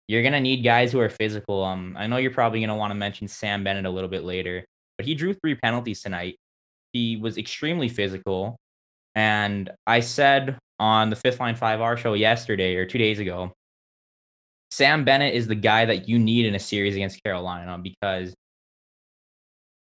you're 0.09 0.23
gonna 0.23 0.41
need 0.41 0.63
guys 0.65 0.93
who 0.93 1.01
are 1.01 1.09
physical. 1.11 1.65
Um, 1.65 1.97
I 1.99 2.07
know 2.07 2.17
you're 2.19 2.31
probably 2.33 2.61
gonna 2.61 2.77
want 2.77 2.93
to 2.93 2.95
mention 2.97 3.29
Sam 3.29 3.65
Bennett 3.65 3.87
a 3.87 3.91
little 3.91 4.11
bit 4.11 4.25
later, 4.25 4.65
but 4.99 5.07
he 5.07 5.15
drew 5.15 5.35
three 5.35 5.57
penalties 5.57 6.03
tonight. 6.03 6.37
He 6.93 7.17
was 7.17 7.39
extremely 7.39 7.89
physical. 7.89 8.57
And 9.15 9.71
I 9.87 10.01
said 10.01 10.59
on 10.81 11.11
the 11.11 11.17
Fifth 11.17 11.41
Line 11.41 11.57
5R 11.57 11.97
show 11.97 12.15
yesterday 12.15 12.77
or 12.77 12.87
two 12.87 12.99
days 12.99 13.19
ago, 13.21 13.53
Sam 14.71 15.05
Bennett 15.05 15.35
is 15.35 15.47
the 15.47 15.55
guy 15.55 15.85
that 15.85 16.09
you 16.09 16.19
need 16.19 16.47
in 16.47 16.55
a 16.55 16.59
series 16.59 16.95
against 16.95 17.23
Carolina 17.23 17.79
because 17.79 18.35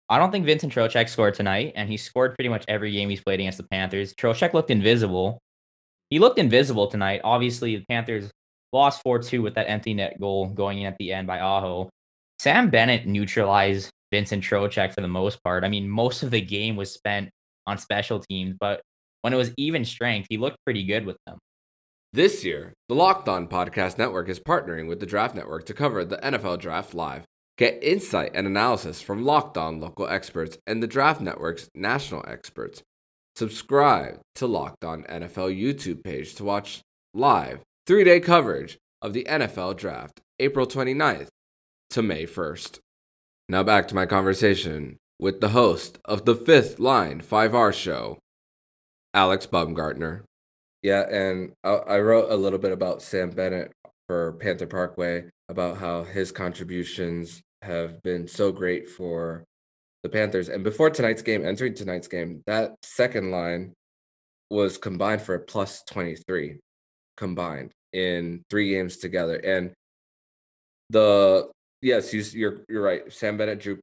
I 0.08 0.18
don't 0.18 0.30
think 0.30 0.44
Vincent 0.44 0.74
Trocheck 0.74 1.08
scored 1.08 1.34
tonight, 1.34 1.72
and 1.74 1.88
he 1.88 1.96
scored 1.96 2.34
pretty 2.34 2.50
much 2.50 2.64
every 2.68 2.92
game 2.92 3.08
he's 3.08 3.22
played 3.22 3.40
against 3.40 3.58
the 3.58 3.66
Panthers. 3.70 4.12
Trocheck 4.12 4.52
looked 4.52 4.70
invisible. 4.70 5.38
He 6.10 6.18
looked 6.18 6.38
invisible 6.38 6.88
tonight. 6.88 7.22
Obviously, 7.24 7.76
the 7.76 7.84
Panthers 7.88 8.30
lost 8.72 9.02
4 9.02 9.20
2 9.20 9.40
with 9.40 9.54
that 9.54 9.70
empty 9.70 9.94
net 9.94 10.20
goal 10.20 10.48
going 10.48 10.80
in 10.80 10.86
at 10.86 10.98
the 10.98 11.12
end 11.12 11.26
by 11.26 11.40
Aho. 11.40 11.88
Sam 12.38 12.68
Bennett 12.68 13.06
neutralized 13.06 13.90
Vincent 14.10 14.44
Trocheck 14.44 14.92
for 14.92 15.00
the 15.00 15.08
most 15.08 15.42
part. 15.42 15.64
I 15.64 15.68
mean, 15.68 15.88
most 15.88 16.22
of 16.22 16.30
the 16.30 16.40
game 16.40 16.76
was 16.76 16.92
spent 16.92 17.30
on 17.66 17.78
special 17.78 18.20
teams, 18.20 18.54
but 18.58 18.82
when 19.22 19.32
it 19.32 19.36
was 19.36 19.52
even 19.56 19.84
strength, 19.84 20.26
he 20.28 20.36
looked 20.36 20.58
pretty 20.64 20.84
good 20.84 21.06
with 21.06 21.16
them. 21.26 21.38
This 22.14 22.44
year, 22.44 22.74
the 22.90 22.94
Locked 22.94 23.26
On 23.26 23.48
Podcast 23.48 23.96
Network 23.96 24.28
is 24.28 24.38
partnering 24.38 24.86
with 24.86 25.00
the 25.00 25.06
Draft 25.06 25.34
Network 25.34 25.64
to 25.64 25.72
cover 25.72 26.04
the 26.04 26.18
NFL 26.18 26.58
Draft 26.58 26.92
live. 26.92 27.24
Get 27.56 27.82
insight 27.82 28.32
and 28.34 28.46
analysis 28.46 29.00
from 29.00 29.24
Locked 29.24 29.56
On 29.56 29.80
local 29.80 30.06
experts 30.06 30.58
and 30.66 30.82
the 30.82 30.86
Draft 30.86 31.22
Network's 31.22 31.70
national 31.74 32.22
experts. 32.28 32.82
Subscribe 33.34 34.20
to 34.34 34.46
Locked 34.46 34.84
On 34.84 35.04
NFL 35.04 35.58
YouTube 35.58 36.04
page 36.04 36.34
to 36.34 36.44
watch 36.44 36.82
live 37.14 37.60
three 37.86 38.04
day 38.04 38.20
coverage 38.20 38.76
of 39.00 39.14
the 39.14 39.24
NFL 39.24 39.78
Draft, 39.78 40.20
April 40.38 40.66
29th 40.66 41.28
to 41.88 42.02
May 42.02 42.26
1st. 42.26 42.78
Now 43.48 43.62
back 43.62 43.88
to 43.88 43.94
my 43.94 44.04
conversation 44.04 44.98
with 45.18 45.40
the 45.40 45.50
host 45.50 45.96
of 46.04 46.26
the 46.26 46.34
Fifth 46.34 46.78
Line 46.78 47.22
5R 47.22 47.72
show, 47.72 48.18
Alex 49.14 49.46
Baumgartner. 49.46 50.26
Yeah, 50.82 51.08
and 51.08 51.52
I, 51.62 51.70
I 51.70 52.00
wrote 52.00 52.30
a 52.30 52.36
little 52.36 52.58
bit 52.58 52.72
about 52.72 53.02
Sam 53.02 53.30
Bennett 53.30 53.72
for 54.08 54.32
Panther 54.34 54.66
Parkway 54.66 55.24
about 55.48 55.78
how 55.78 56.02
his 56.02 56.32
contributions 56.32 57.40
have 57.62 58.02
been 58.02 58.26
so 58.26 58.50
great 58.50 58.88
for 58.88 59.44
the 60.02 60.08
Panthers. 60.08 60.48
And 60.48 60.64
before 60.64 60.90
tonight's 60.90 61.22
game, 61.22 61.44
entering 61.46 61.74
tonight's 61.74 62.08
game, 62.08 62.42
that 62.46 62.74
second 62.82 63.30
line 63.30 63.72
was 64.50 64.76
combined 64.76 65.22
for 65.22 65.36
a 65.36 65.40
plus 65.40 65.82
23 65.84 66.58
combined 67.16 67.72
in 67.92 68.42
three 68.50 68.70
games 68.70 68.96
together. 68.96 69.36
And 69.36 69.72
the 70.90 71.50
yes, 71.80 72.12
you, 72.12 72.22
you're 72.32 72.64
you're 72.68 72.82
right. 72.82 73.10
Sam 73.12 73.36
Bennett 73.36 73.60
drew 73.60 73.78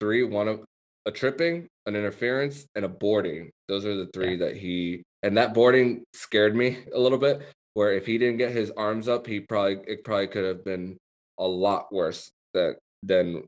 three, 0.00 0.22
one 0.22 0.48
of 0.48 0.64
a 1.06 1.10
tripping, 1.10 1.68
an 1.86 1.96
interference, 1.96 2.66
and 2.74 2.84
a 2.84 2.88
boarding. 2.88 3.50
Those 3.68 3.86
are 3.86 3.96
the 3.96 4.10
three 4.12 4.32
yeah. 4.32 4.46
that 4.46 4.56
he 4.56 5.02
and 5.22 5.36
that 5.36 5.54
boarding 5.54 6.04
scared 6.12 6.54
me 6.54 6.78
a 6.94 6.98
little 6.98 7.18
bit. 7.18 7.42
Where 7.74 7.92
if 7.92 8.06
he 8.06 8.18
didn't 8.18 8.38
get 8.38 8.52
his 8.52 8.70
arms 8.76 9.08
up, 9.08 9.26
he 9.26 9.40
probably 9.40 9.78
it 9.86 10.04
probably 10.04 10.28
could 10.28 10.44
have 10.44 10.64
been 10.64 10.96
a 11.38 11.46
lot 11.46 11.92
worse 11.92 12.30
that 12.54 12.76
than 13.02 13.44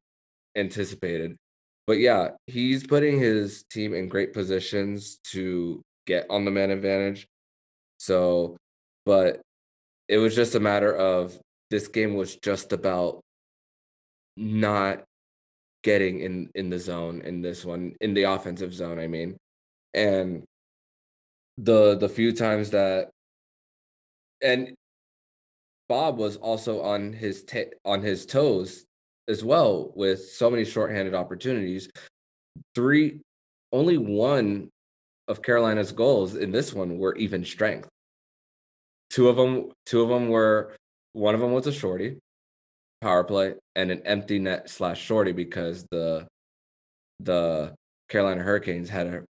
anticipated. 0.56 1.36
But 1.86 1.98
yeah, 1.98 2.30
he's 2.46 2.86
putting 2.86 3.18
his 3.18 3.64
team 3.70 3.94
in 3.94 4.08
great 4.08 4.34
positions 4.34 5.18
to 5.32 5.80
get 6.06 6.26
on 6.28 6.44
the 6.44 6.50
man 6.50 6.70
advantage. 6.70 7.26
So, 7.98 8.56
but 9.06 9.40
it 10.08 10.18
was 10.18 10.34
just 10.34 10.54
a 10.54 10.60
matter 10.60 10.94
of 10.94 11.38
this 11.70 11.88
game 11.88 12.14
was 12.14 12.36
just 12.36 12.72
about 12.72 13.20
not 14.36 15.04
getting 15.84 16.20
in 16.20 16.50
in 16.54 16.70
the 16.70 16.78
zone 16.78 17.20
in 17.22 17.40
this 17.40 17.64
one 17.64 17.94
in 18.00 18.14
the 18.14 18.24
offensive 18.24 18.74
zone 18.74 18.98
i 18.98 19.06
mean 19.06 19.36
and 19.94 20.42
the 21.56 21.96
the 21.96 22.08
few 22.08 22.32
times 22.32 22.70
that 22.70 23.10
and 24.42 24.74
bob 25.88 26.18
was 26.18 26.36
also 26.36 26.82
on 26.82 27.12
his 27.12 27.44
t- 27.44 27.72
on 27.84 28.02
his 28.02 28.26
toes 28.26 28.84
as 29.28 29.44
well 29.44 29.92
with 29.94 30.24
so 30.24 30.50
many 30.50 30.64
shorthanded 30.64 31.14
opportunities. 31.14 31.88
Three, 32.74 33.20
only 33.72 33.98
one 33.98 34.70
of 35.28 35.42
Carolina's 35.42 35.92
goals 35.92 36.34
in 36.34 36.50
this 36.50 36.72
one 36.72 36.98
were 36.98 37.14
even 37.16 37.44
strength. 37.44 37.88
Two 39.10 39.28
of 39.28 39.36
them, 39.36 39.70
two 39.86 40.02
of 40.02 40.08
them 40.08 40.28
were. 40.30 40.74
One 41.12 41.34
of 41.34 41.40
them 41.40 41.52
was 41.52 41.66
a 41.66 41.72
shorty, 41.72 42.18
power 43.00 43.24
play, 43.24 43.54
and 43.76 43.90
an 43.90 44.02
empty 44.04 44.38
net 44.38 44.68
slash 44.70 45.00
shorty 45.00 45.32
because 45.32 45.84
the 45.90 46.26
the 47.20 47.74
Carolina 48.08 48.42
Hurricanes 48.42 48.88
had 48.88 49.06
a 49.06 49.22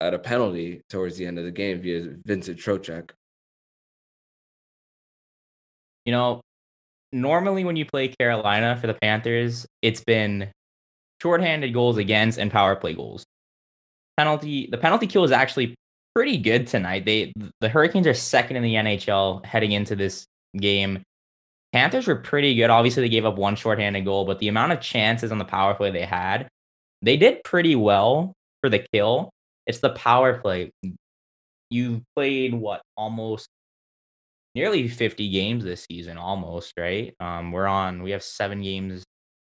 had 0.00 0.14
a 0.14 0.18
penalty 0.18 0.82
towards 0.88 1.16
the 1.16 1.26
end 1.26 1.38
of 1.38 1.44
the 1.44 1.50
game 1.50 1.80
via 1.80 2.14
Vincent 2.24 2.58
Trocheck. 2.58 3.10
You 6.04 6.12
know, 6.12 6.40
normally 7.12 7.64
when 7.64 7.76
you 7.76 7.84
play 7.84 8.08
Carolina 8.08 8.76
for 8.80 8.88
the 8.88 8.94
Panthers, 8.94 9.66
it's 9.82 10.02
been 10.04 10.50
shorthanded 11.20 11.72
goals 11.72 11.98
against 11.98 12.38
and 12.38 12.50
power 12.50 12.74
play 12.74 12.94
goals. 12.94 13.24
Penalty 14.16 14.68
the 14.70 14.78
penalty 14.78 15.06
kill 15.06 15.24
is 15.24 15.32
actually 15.32 15.74
pretty 16.14 16.36
good 16.36 16.66
tonight. 16.66 17.04
They 17.04 17.32
the 17.60 17.68
Hurricanes 17.68 18.06
are 18.06 18.14
second 18.14 18.56
in 18.56 18.62
the 18.62 18.74
NHL 18.74 19.44
heading 19.44 19.72
into 19.72 19.96
this 19.96 20.26
game. 20.56 21.02
Panthers 21.72 22.06
were 22.06 22.16
pretty 22.16 22.54
good. 22.54 22.70
Obviously, 22.70 23.02
they 23.02 23.08
gave 23.08 23.24
up 23.24 23.36
one 23.36 23.56
shorthanded 23.56 24.04
goal, 24.04 24.24
but 24.26 24.38
the 24.38 24.48
amount 24.48 24.72
of 24.72 24.80
chances 24.80 25.32
on 25.32 25.38
the 25.38 25.44
power 25.44 25.74
play 25.74 25.90
they 25.90 26.04
had, 26.04 26.48
they 27.00 27.16
did 27.16 27.42
pretty 27.44 27.76
well 27.76 28.34
for 28.60 28.68
the 28.68 28.84
kill. 28.92 29.30
It's 29.66 29.78
the 29.78 29.90
power 29.90 30.38
play. 30.38 30.70
You 31.70 32.02
played 32.14 32.52
what 32.52 32.82
almost 32.96 33.48
nearly 34.54 34.86
50 34.88 35.30
games 35.30 35.64
this 35.64 35.86
season 35.90 36.18
almost 36.18 36.74
right? 36.78 37.14
Um 37.20 37.52
we're 37.52 37.66
on 37.66 38.02
we 38.02 38.10
have 38.10 38.22
seven 38.22 38.60
games 38.60 39.02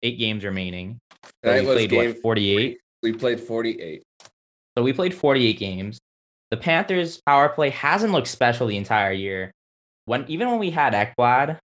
eight 0.03 0.19
games 0.19 0.43
remaining. 0.43 0.99
So 1.43 1.53
we 1.53 1.87
played 1.87 1.91
what 1.91 2.21
48 2.21 2.77
we 3.01 3.13
played 3.13 3.39
48 3.39 4.03
so 4.77 4.83
we 4.83 4.93
played 4.93 5.13
48 5.13 5.59
games. 5.59 5.99
The 6.49 6.57
panthers 6.57 7.19
power 7.25 7.49
play 7.49 7.69
hasn't 7.71 8.13
looked 8.13 8.27
special 8.27 8.67
the 8.67 8.77
entire 8.77 9.11
year. 9.11 9.51
When 10.05 10.25
even 10.27 10.49
when 10.49 10.59
we 10.59 10.69
had 10.69 10.93
ekblad 10.93 11.57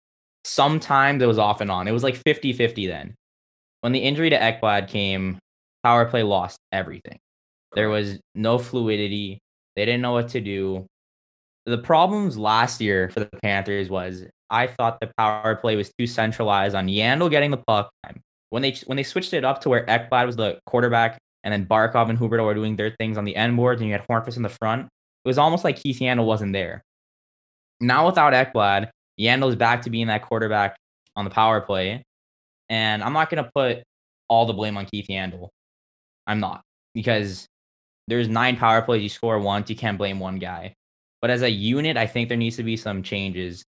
sometimes 0.45 1.23
it 1.23 1.27
was 1.27 1.39
off 1.39 1.61
and 1.61 1.71
on. 1.71 1.89
It 1.89 1.93
was 1.93 2.03
like 2.03 2.17
50 2.17 2.53
50 2.53 2.87
then. 2.87 3.15
When 3.81 3.93
the 3.93 4.01
injury 4.01 4.31
to 4.31 4.39
ekblad 4.39 4.89
came 4.89 5.39
power 5.83 6.07
play 6.07 6.23
lost 6.23 6.59
everything. 6.73 7.19
There 7.75 7.91
was 7.91 8.19
no 8.35 8.59
fluidity. 8.59 9.39
They 9.77 9.85
didn't 9.85 10.03
know 10.03 10.13
what 10.13 10.29
to 10.31 10.41
do. 10.41 10.87
The 11.67 11.79
problems 11.79 12.37
last 12.37 12.81
year 12.81 13.11
for 13.11 13.21
the 13.21 13.31
Panthers 13.43 13.89
was 13.89 14.25
I 14.51 14.67
thought 14.67 15.01
the 15.01 15.11
power 15.17 15.57
play 15.57 15.77
was 15.77 15.93
too 15.99 16.07
centralized 16.07 16.75
on 16.75 16.87
Yandle 16.87 17.31
getting 17.31 17.51
the 17.51 17.63
puck. 17.67 17.91
When 18.51 18.63
they 18.63 18.77
when 18.87 18.97
they 18.97 19.03
switched 19.03 19.35
it 19.35 19.45
up 19.45 19.61
to 19.63 19.69
where 19.69 19.85
Ekblad 19.87 20.27
was 20.27 20.37
the 20.37 20.59
quarterback 20.67 21.19
and 21.43 21.53
then 21.53 21.67
Barkov 21.67 22.09
and 22.09 22.19
Huberdeau 22.19 22.45
were 22.45 22.55
doing 22.55 22.77
their 22.77 22.95
things 22.99 23.19
on 23.19 23.25
the 23.25 23.37
end 23.37 23.57
boards 23.57 23.81
and 23.81 23.89
you 23.89 23.97
had 23.97 24.07
Hornqvist 24.07 24.37
in 24.37 24.43
the 24.43 24.49
front, 24.49 24.83
it 24.85 25.29
was 25.29 25.39
almost 25.39 25.65
like 25.65 25.77
Keith 25.77 25.99
Yandle 25.99 26.27
wasn't 26.27 26.53
there. 26.53 26.83
Now 27.81 28.07
without 28.07 28.33
Ekblad, 28.33 28.91
Yandle 29.19 29.49
is 29.49 29.57
back 29.57 29.83
to 29.83 29.91
being 29.91 30.09
that 30.09 30.23
quarterback 30.23 30.77
on 31.17 31.25
the 31.25 31.31
power 31.31 31.61
play. 31.61 32.03
And 32.69 33.03
I'm 33.03 33.13
not 33.13 33.31
going 33.31 33.45
to 33.45 33.51
put 33.55 33.83
all 34.29 34.47
the 34.47 34.53
blame 34.53 34.77
on 34.77 34.87
Keith 34.87 35.07
Yandle. 35.09 35.49
I'm 36.27 36.41
not 36.41 36.63
because 36.95 37.47
there's 38.09 38.29
nine 38.29 38.57
power 38.57 38.83
plays. 38.83 39.03
You 39.03 39.09
score 39.09 39.39
once, 39.39 39.71
you 39.71 39.77
can't 39.77 39.99
blame 39.99 40.19
one 40.19 40.39
guy. 40.39 40.75
But 41.21 41.31
as 41.31 41.43
a 41.43 41.51
unit, 41.51 41.97
I 41.97 42.07
think 42.07 42.29
there 42.29 42.39
needs 42.39 42.57
to 42.57 42.63
be 42.63 42.77
some 42.77 43.03
changes 43.03 43.65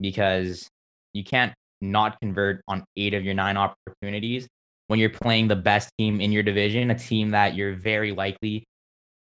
because 0.00 0.68
you 1.12 1.24
can't 1.24 1.52
not 1.80 2.20
convert 2.20 2.60
on 2.68 2.84
eight 2.96 3.14
of 3.14 3.24
your 3.24 3.34
nine 3.34 3.56
opportunities 3.56 4.46
when 4.88 4.98
you're 4.98 5.08
playing 5.08 5.48
the 5.48 5.56
best 5.56 5.90
team 5.98 6.20
in 6.20 6.32
your 6.32 6.42
division, 6.42 6.90
a 6.90 6.98
team 6.98 7.30
that 7.30 7.54
you're 7.54 7.74
very 7.74 8.12
likely 8.12 8.64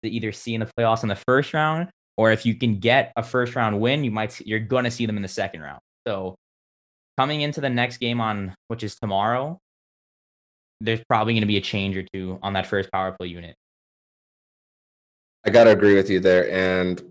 to 0.03 0.09
either 0.09 0.33
see 0.33 0.55
in 0.55 0.61
the 0.61 0.71
playoffs 0.79 1.03
in 1.03 1.09
the 1.09 1.21
first 1.27 1.53
round, 1.53 1.89
or 2.17 2.33
if 2.33 2.47
you 2.47 2.55
can 2.55 2.79
get 2.79 3.13
a 3.17 3.23
first 3.23 3.55
round 3.55 3.81
win, 3.81 4.05
you 4.05 4.11
might 4.11 4.41
you're 4.41 4.61
gonna 4.61 4.91
see 4.91 5.07
them 5.07 5.17
in 5.17 5.23
the 5.23 5.29
second 5.29 5.61
round. 5.61 5.81
So 6.07 6.35
coming 7.19 7.41
into 7.43 7.61
the 7.61 7.71
next 7.71 7.99
game 7.99 8.21
on 8.21 8.55
which 8.69 8.83
is 8.83 8.97
tomorrow, 8.97 9.59
there's 10.81 11.03
probably 11.09 11.35
gonna 11.35 11.47
be 11.47 11.57
a 11.57 11.63
change 11.63 11.97
or 11.97 12.05
two 12.13 12.39
on 12.43 12.53
that 12.55 12.67
first 12.67 12.91
power 12.93 13.13
play 13.13 13.29
unit. 13.29 13.55
I 15.45 15.51
gotta 15.51 15.71
agree 15.71 15.95
with 15.95 16.11
you 16.11 16.21
there, 16.21 16.51
and 16.51 17.03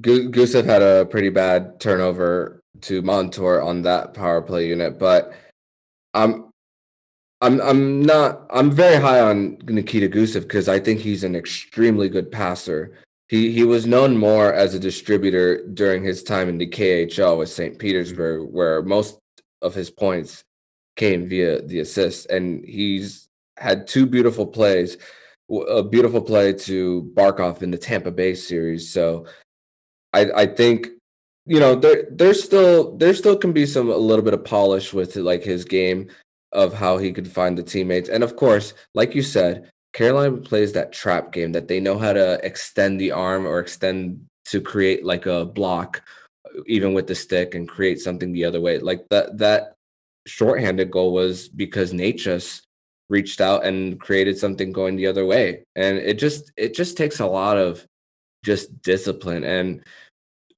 Gusev 0.00 0.64
had 0.64 0.82
a 0.82 1.06
pretty 1.06 1.30
bad 1.30 1.80
turnover 1.80 2.60
to 2.82 3.00
Montour 3.02 3.62
on 3.62 3.82
that 3.82 4.12
power 4.14 4.42
play 4.42 4.68
unit, 4.68 4.98
but 4.98 5.32
I'm 6.12 6.50
I'm 7.40 7.60
I'm 7.60 8.02
not 8.02 8.46
I'm 8.50 8.70
very 8.70 9.00
high 9.00 9.20
on 9.20 9.58
Nikita 9.64 10.08
Gusev 10.08 10.42
because 10.42 10.68
I 10.68 10.80
think 10.80 11.00
he's 11.00 11.24
an 11.24 11.36
extremely 11.36 12.08
good 12.08 12.30
passer. 12.30 12.92
He 13.28 13.52
he 13.52 13.64
was 13.64 13.86
known 13.86 14.16
more 14.16 14.52
as 14.52 14.74
a 14.74 14.78
distributor 14.80 15.66
during 15.66 16.04
his 16.04 16.22
time 16.22 16.48
in 16.48 16.58
the 16.58 16.66
KHL 16.66 17.38
with 17.38 17.48
St. 17.48 17.72
Mm-hmm. 17.72 17.78
Petersburg, 17.78 18.48
where 18.52 18.82
most 18.82 19.18
of 19.62 19.74
his 19.74 19.90
points 19.90 20.44
came 20.96 21.28
via 21.28 21.62
the 21.62 21.80
assists, 21.80 22.26
and 22.26 22.64
he's 22.64 23.28
had 23.58 23.86
two 23.86 24.06
beautiful 24.06 24.46
plays 24.46 24.96
a 25.50 25.82
beautiful 25.82 26.20
play 26.20 26.52
to 26.52 27.10
Barkov 27.14 27.62
in 27.62 27.70
the 27.70 27.78
Tampa 27.78 28.10
Bay 28.10 28.34
series. 28.34 28.90
So 28.92 29.26
I 30.12 30.30
I 30.34 30.46
think 30.46 30.88
you 31.46 31.60
know 31.60 31.74
there 31.74 32.04
there's 32.10 32.42
still 32.42 32.96
there 32.96 33.14
still 33.14 33.36
can 33.36 33.52
be 33.52 33.66
some 33.66 33.88
a 33.90 33.96
little 33.96 34.24
bit 34.24 34.34
of 34.34 34.44
polish 34.44 34.92
with 34.92 35.16
like 35.16 35.44
his 35.44 35.64
game 35.64 36.08
of 36.52 36.72
how 36.72 36.98
he 36.98 37.12
could 37.12 37.30
find 37.30 37.56
the 37.56 37.62
teammates. 37.62 38.08
And 38.08 38.24
of 38.24 38.36
course, 38.36 38.74
like 38.94 39.14
you 39.14 39.22
said, 39.22 39.70
Carolina 39.96 40.36
plays 40.36 40.74
that 40.74 40.92
trap 40.92 41.32
game 41.32 41.52
that 41.52 41.68
they 41.68 41.80
know 41.80 41.96
how 41.96 42.12
to 42.12 42.38
extend 42.44 43.00
the 43.00 43.12
arm 43.12 43.46
or 43.46 43.60
extend 43.60 44.26
to 44.44 44.60
create 44.60 45.06
like 45.06 45.24
a 45.24 45.46
block 45.46 46.02
uh, 46.44 46.60
even 46.66 46.92
with 46.92 47.06
the 47.06 47.14
stick 47.14 47.54
and 47.54 47.66
create 47.66 47.98
something 47.98 48.30
the 48.30 48.44
other 48.44 48.60
way. 48.60 48.78
Like 48.78 49.08
that 49.08 49.38
that 49.38 49.76
shorthanded 50.26 50.90
goal 50.90 51.14
was 51.14 51.48
because 51.48 51.94
Necas 51.94 52.60
reached 53.08 53.40
out 53.40 53.64
and 53.64 53.98
created 53.98 54.36
something 54.36 54.70
going 54.70 54.96
the 54.96 55.06
other 55.06 55.24
way. 55.24 55.64
And 55.74 55.96
it 55.96 56.18
just 56.18 56.52
it 56.58 56.74
just 56.74 56.98
takes 56.98 57.18
a 57.18 57.26
lot 57.26 57.56
of 57.56 57.86
just 58.44 58.82
discipline. 58.82 59.44
And 59.44 59.82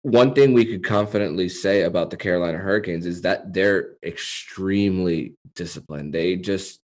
one 0.02 0.34
thing 0.34 0.52
we 0.52 0.64
could 0.64 0.82
confidently 0.82 1.48
say 1.48 1.82
about 1.82 2.10
the 2.10 2.16
Carolina 2.16 2.58
Hurricanes 2.58 3.06
is 3.06 3.22
that 3.22 3.52
they're 3.54 3.98
extremely 4.02 5.34
disciplined. 5.54 6.12
They 6.12 6.34
just 6.34 6.80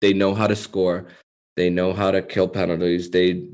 they 0.00 0.12
know 0.12 0.36
how 0.36 0.46
to 0.46 0.54
score. 0.54 1.08
They 1.56 1.70
know 1.70 1.92
how 1.92 2.10
to 2.10 2.22
kill 2.22 2.48
penalties. 2.48 3.10
They 3.10 3.46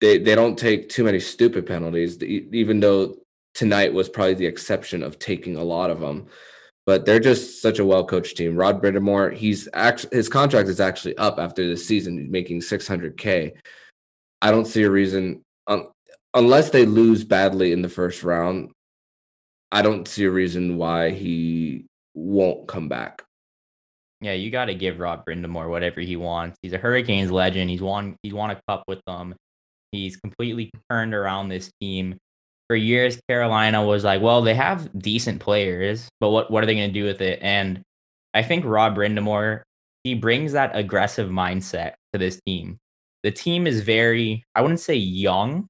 they 0.00 0.18
they 0.18 0.34
don't 0.34 0.58
take 0.58 0.88
too 0.88 1.04
many 1.04 1.20
stupid 1.20 1.66
penalties 1.66 2.22
even 2.22 2.80
though 2.80 3.16
tonight 3.54 3.92
was 3.92 4.08
probably 4.08 4.34
the 4.34 4.46
exception 4.46 5.02
of 5.02 5.18
taking 5.18 5.56
a 5.56 5.64
lot 5.64 5.90
of 5.90 5.98
them 5.98 6.28
but 6.88 7.04
they're 7.04 7.20
just 7.20 7.60
such 7.60 7.78
a 7.80 7.84
well 7.84 8.02
coached 8.02 8.38
team. 8.38 8.56
Rod 8.56 8.80
Brind'Amour, 8.82 9.34
he's 9.34 9.68
actually 9.74 10.16
his 10.16 10.26
contract 10.26 10.70
is 10.70 10.80
actually 10.80 11.14
up 11.18 11.38
after 11.38 11.68
this 11.68 11.86
season, 11.86 12.30
making 12.30 12.60
600k. 12.62 13.52
I 14.40 14.50
don't 14.50 14.66
see 14.66 14.84
a 14.84 14.90
reason 14.90 15.42
um, 15.66 15.90
unless 16.32 16.70
they 16.70 16.86
lose 16.86 17.24
badly 17.24 17.72
in 17.72 17.82
the 17.82 17.90
first 17.90 18.22
round. 18.22 18.70
I 19.70 19.82
don't 19.82 20.08
see 20.08 20.24
a 20.24 20.30
reason 20.30 20.78
why 20.78 21.10
he 21.10 21.84
won't 22.14 22.66
come 22.68 22.88
back. 22.88 23.22
Yeah, 24.20 24.32
you 24.32 24.50
got 24.50 24.66
to 24.66 24.74
give 24.74 24.98
Rob 24.98 25.24
Brind'Amour 25.24 25.68
whatever 25.70 26.00
he 26.00 26.16
wants. 26.16 26.56
He's 26.62 26.72
a 26.72 26.78
Hurricanes 26.78 27.30
legend. 27.30 27.70
He's 27.70 27.80
won. 27.80 28.16
He's 28.22 28.34
won 28.34 28.50
a 28.50 28.60
cup 28.68 28.82
with 28.88 29.00
them. 29.06 29.34
He's 29.92 30.16
completely 30.16 30.70
turned 30.90 31.14
around 31.14 31.48
this 31.48 31.70
team 31.80 32.16
for 32.68 32.76
years 32.76 33.18
Carolina 33.28 33.82
was 33.82 34.04
like, 34.04 34.20
well, 34.20 34.42
they 34.42 34.54
have 34.54 34.90
decent 34.98 35.40
players, 35.40 36.08
but 36.20 36.30
what 36.30 36.50
what 36.50 36.62
are 36.62 36.66
they 36.66 36.74
going 36.74 36.88
to 36.88 37.00
do 37.00 37.04
with 37.04 37.20
it? 37.20 37.38
And 37.42 37.80
I 38.34 38.42
think 38.42 38.64
Rob 38.64 38.96
Brind'Amour 38.96 39.62
he 40.04 40.14
brings 40.14 40.52
that 40.52 40.70
aggressive 40.74 41.28
mindset 41.28 41.94
to 42.12 42.18
this 42.18 42.40
team. 42.46 42.78
The 43.24 43.30
team 43.30 43.66
is 43.66 43.82
very, 43.82 44.44
I 44.54 44.62
wouldn't 44.62 44.80
say 44.80 44.94
young. 44.94 45.66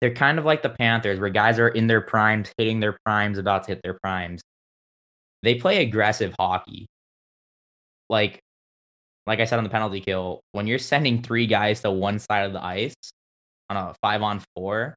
They're 0.00 0.14
kind 0.14 0.38
of 0.38 0.44
like 0.44 0.62
the 0.62 0.68
Panthers, 0.68 1.18
where 1.18 1.30
guys 1.30 1.58
are 1.58 1.68
in 1.68 1.86
their 1.86 2.00
primes, 2.00 2.52
hitting 2.56 2.78
their 2.78 2.96
primes, 3.04 3.38
about 3.38 3.64
to 3.64 3.72
hit 3.72 3.80
their 3.82 3.98
primes. 4.00 4.42
They 5.42 5.56
play 5.56 5.82
aggressive 5.82 6.34
hockey. 6.38 6.86
Like, 8.08 8.40
like 9.26 9.40
I 9.40 9.44
said 9.44 9.58
on 9.58 9.64
the 9.64 9.70
penalty 9.70 10.00
kill, 10.00 10.40
when 10.52 10.66
you're 10.66 10.78
sending 10.78 11.22
three 11.22 11.46
guys 11.46 11.82
to 11.82 11.90
one 11.90 12.18
side 12.18 12.46
of 12.46 12.52
the 12.52 12.64
ice 12.64 12.94
on 13.68 13.76
a 13.76 13.94
five 14.00 14.22
on 14.22 14.42
four, 14.54 14.94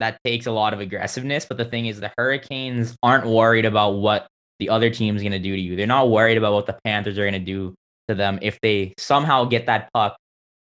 that 0.00 0.18
takes 0.24 0.46
a 0.46 0.52
lot 0.52 0.72
of 0.72 0.80
aggressiveness. 0.80 1.44
But 1.44 1.58
the 1.58 1.64
thing 1.64 1.86
is, 1.86 2.00
the 2.00 2.12
Hurricanes 2.16 2.96
aren't 3.02 3.26
worried 3.26 3.64
about 3.64 3.90
what 3.90 4.26
the 4.58 4.70
other 4.70 4.90
team's 4.90 5.22
going 5.22 5.32
to 5.32 5.38
do 5.38 5.54
to 5.54 5.60
you. 5.60 5.76
They're 5.76 5.86
not 5.86 6.10
worried 6.10 6.38
about 6.38 6.52
what 6.54 6.66
the 6.66 6.78
Panthers 6.84 7.18
are 7.18 7.28
going 7.28 7.32
to 7.32 7.38
do 7.38 7.74
to 8.08 8.14
them 8.14 8.38
if 8.42 8.58
they 8.62 8.94
somehow 8.98 9.44
get 9.44 9.66
that 9.66 9.90
puck 9.92 10.16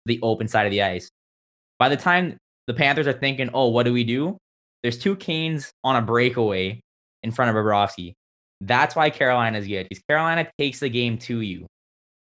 the 0.05 0.19
open 0.21 0.47
side 0.47 0.65
of 0.65 0.71
the 0.71 0.83
ice. 0.83 1.09
By 1.79 1.89
the 1.89 1.97
time 1.97 2.37
the 2.67 2.73
Panthers 2.73 3.07
are 3.07 3.13
thinking, 3.13 3.49
oh, 3.53 3.67
what 3.69 3.83
do 3.83 3.93
we 3.93 4.03
do? 4.03 4.37
There's 4.81 4.97
two 4.97 5.15
Canes 5.15 5.71
on 5.83 5.95
a 5.95 6.01
breakaway 6.01 6.79
in 7.23 7.31
front 7.31 7.49
of 7.49 7.55
Bobrovsky. 7.55 8.13
That's 8.65 8.95
why 8.95 9.09
Carolina's 9.11 9.67
good 9.67 9.87
because 9.87 10.03
Carolina 10.09 10.49
takes 10.57 10.79
the 10.79 10.89
game 10.89 11.17
to 11.19 11.41
you. 11.41 11.67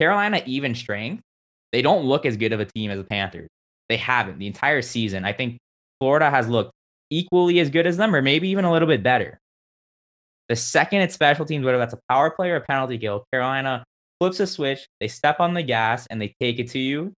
Carolina, 0.01 0.41
even 0.47 0.75
strength, 0.75 1.23
they 1.73 1.83
don't 1.83 2.05
look 2.05 2.25
as 2.25 2.37
good 2.37 2.53
of 2.53 2.61
a 2.61 2.65
team 2.65 2.91
as 2.91 2.99
the 2.99 3.05
Panthers. 3.05 3.49
They 3.89 3.97
haven't 3.97 4.39
the 4.39 4.47
entire 4.47 4.83
season. 4.83 5.25
I 5.25 5.33
think 5.33 5.59
Florida 6.01 6.31
has 6.31 6.49
looked 6.49 6.71
equally 7.11 7.59
as 7.59 7.71
good 7.71 7.87
as 7.87 7.97
them 7.97 8.15
or 8.15 8.23
maybe 8.23 8.49
even 8.51 8.65
a 8.65 8.73
little 8.73 8.87
bit 8.87 9.03
better. 9.03 9.39
The 10.49 10.57
second 10.57 11.01
it's 11.01 11.15
special 11.15 11.45
teams, 11.45 11.65
whether 11.65 11.79
that's 11.79 11.95
a 11.95 12.01
power 12.09 12.31
play 12.31 12.51
or 12.51 12.57
a 12.57 12.61
penalty 12.61 12.99
kill, 12.99 13.25
Carolina 13.33 13.85
flips 14.21 14.41
a 14.41 14.47
switch, 14.47 14.87
they 15.01 15.09
step 15.09 15.41
on 15.41 15.55
the 15.55 15.63
gas 15.63 16.07
and 16.09 16.21
they 16.21 16.35
take 16.41 16.59
it 16.59 16.71
to 16.71 16.79
you 16.79 17.13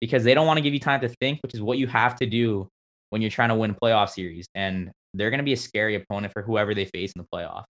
because 0.00 0.22
they 0.22 0.34
don't 0.34 0.46
want 0.46 0.58
to 0.58 0.62
give 0.62 0.74
you 0.74 0.80
time 0.80 1.00
to 1.00 1.08
think, 1.20 1.40
which 1.42 1.54
is 1.54 1.62
what 1.62 1.78
you 1.78 1.86
have 1.86 2.16
to 2.16 2.26
do 2.26 2.68
when 3.10 3.22
you're 3.22 3.30
trying 3.30 3.48
to 3.48 3.54
win 3.54 3.74
playoff 3.74 4.10
series. 4.10 4.46
And 4.54 4.90
they're 5.14 5.30
going 5.30 5.38
to 5.38 5.44
be 5.44 5.54
a 5.54 5.56
scary 5.56 5.94
opponent 5.94 6.32
for 6.32 6.42
whoever 6.42 6.74
they 6.74 6.84
face 6.84 7.12
in 7.16 7.22
the 7.22 7.28
playoff. 7.32 7.64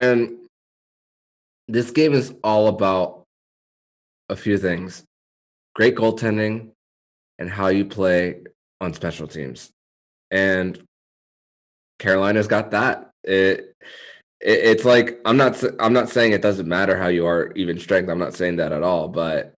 And 0.00 0.38
this 1.66 1.90
game 1.90 2.12
is 2.12 2.34
all 2.42 2.68
about 2.68 3.24
a 4.28 4.36
few 4.36 4.58
things 4.58 5.04
great 5.74 5.94
goaltending 5.94 6.72
and 7.38 7.48
how 7.48 7.68
you 7.68 7.84
play 7.84 8.40
on 8.80 8.92
special 8.92 9.28
teams, 9.28 9.70
and 10.30 10.82
Carolina's 12.00 12.48
got 12.48 12.72
that. 12.72 13.10
It, 13.22 13.74
it 14.40 14.58
it's 14.70 14.84
like 14.84 15.20
I'm 15.24 15.36
not 15.36 15.62
I'm 15.78 15.92
not 15.92 16.08
saying 16.08 16.32
it 16.32 16.42
doesn't 16.42 16.68
matter 16.68 16.96
how 16.96 17.08
you 17.08 17.26
are 17.26 17.52
even 17.54 17.78
strength. 17.78 18.08
I'm 18.08 18.18
not 18.18 18.34
saying 18.34 18.56
that 18.56 18.72
at 18.72 18.82
all. 18.82 19.08
But 19.08 19.54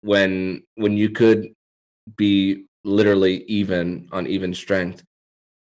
when 0.00 0.62
when 0.76 0.96
you 0.96 1.10
could 1.10 1.52
be 2.16 2.64
literally 2.84 3.44
even 3.44 4.08
on 4.12 4.26
even 4.26 4.54
strength 4.54 5.02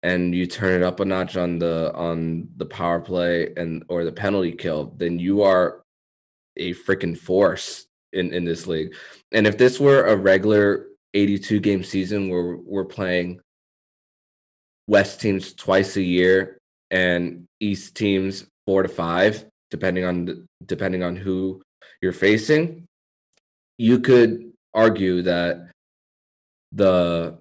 and 0.04 0.34
you 0.34 0.48
turn 0.48 0.82
it 0.82 0.84
up 0.84 1.00
a 1.00 1.06
notch 1.06 1.38
on 1.38 1.60
the 1.60 1.94
on 1.94 2.48
the 2.58 2.66
power 2.66 3.00
play 3.00 3.54
and 3.56 3.84
or 3.88 4.04
the 4.04 4.12
penalty 4.12 4.52
kill 4.52 4.94
then 4.98 5.20
you 5.20 5.44
are 5.44 5.84
a 6.58 6.74
freaking 6.74 7.18
force 7.18 7.88
in 8.14 8.34
in 8.34 8.46
this 8.46 8.68
league. 8.68 8.96
And 9.32 9.48
if 9.48 9.58
this 9.58 9.80
were 9.80 10.06
a 10.06 10.16
regular 10.16 10.88
82 11.14 11.60
game 11.60 11.84
season 11.84 12.30
where 12.30 12.58
we're 12.58 12.86
playing 12.86 13.42
West 14.88 15.22
teams 15.22 15.54
twice 15.54 15.96
a 15.98 16.02
year 16.02 16.58
and 16.90 17.46
East 17.60 17.96
teams 17.96 18.46
four 18.66 18.84
to 18.84 18.90
five, 18.90 19.46
depending 19.70 20.06
on 20.06 20.48
depending 20.66 21.04
on 21.04 21.16
who 21.16 21.62
you're 22.02 22.14
facing, 22.14 22.86
you 23.78 24.00
could 24.00 24.52
argue 24.74 25.22
that 25.22 25.70
the 26.72 27.38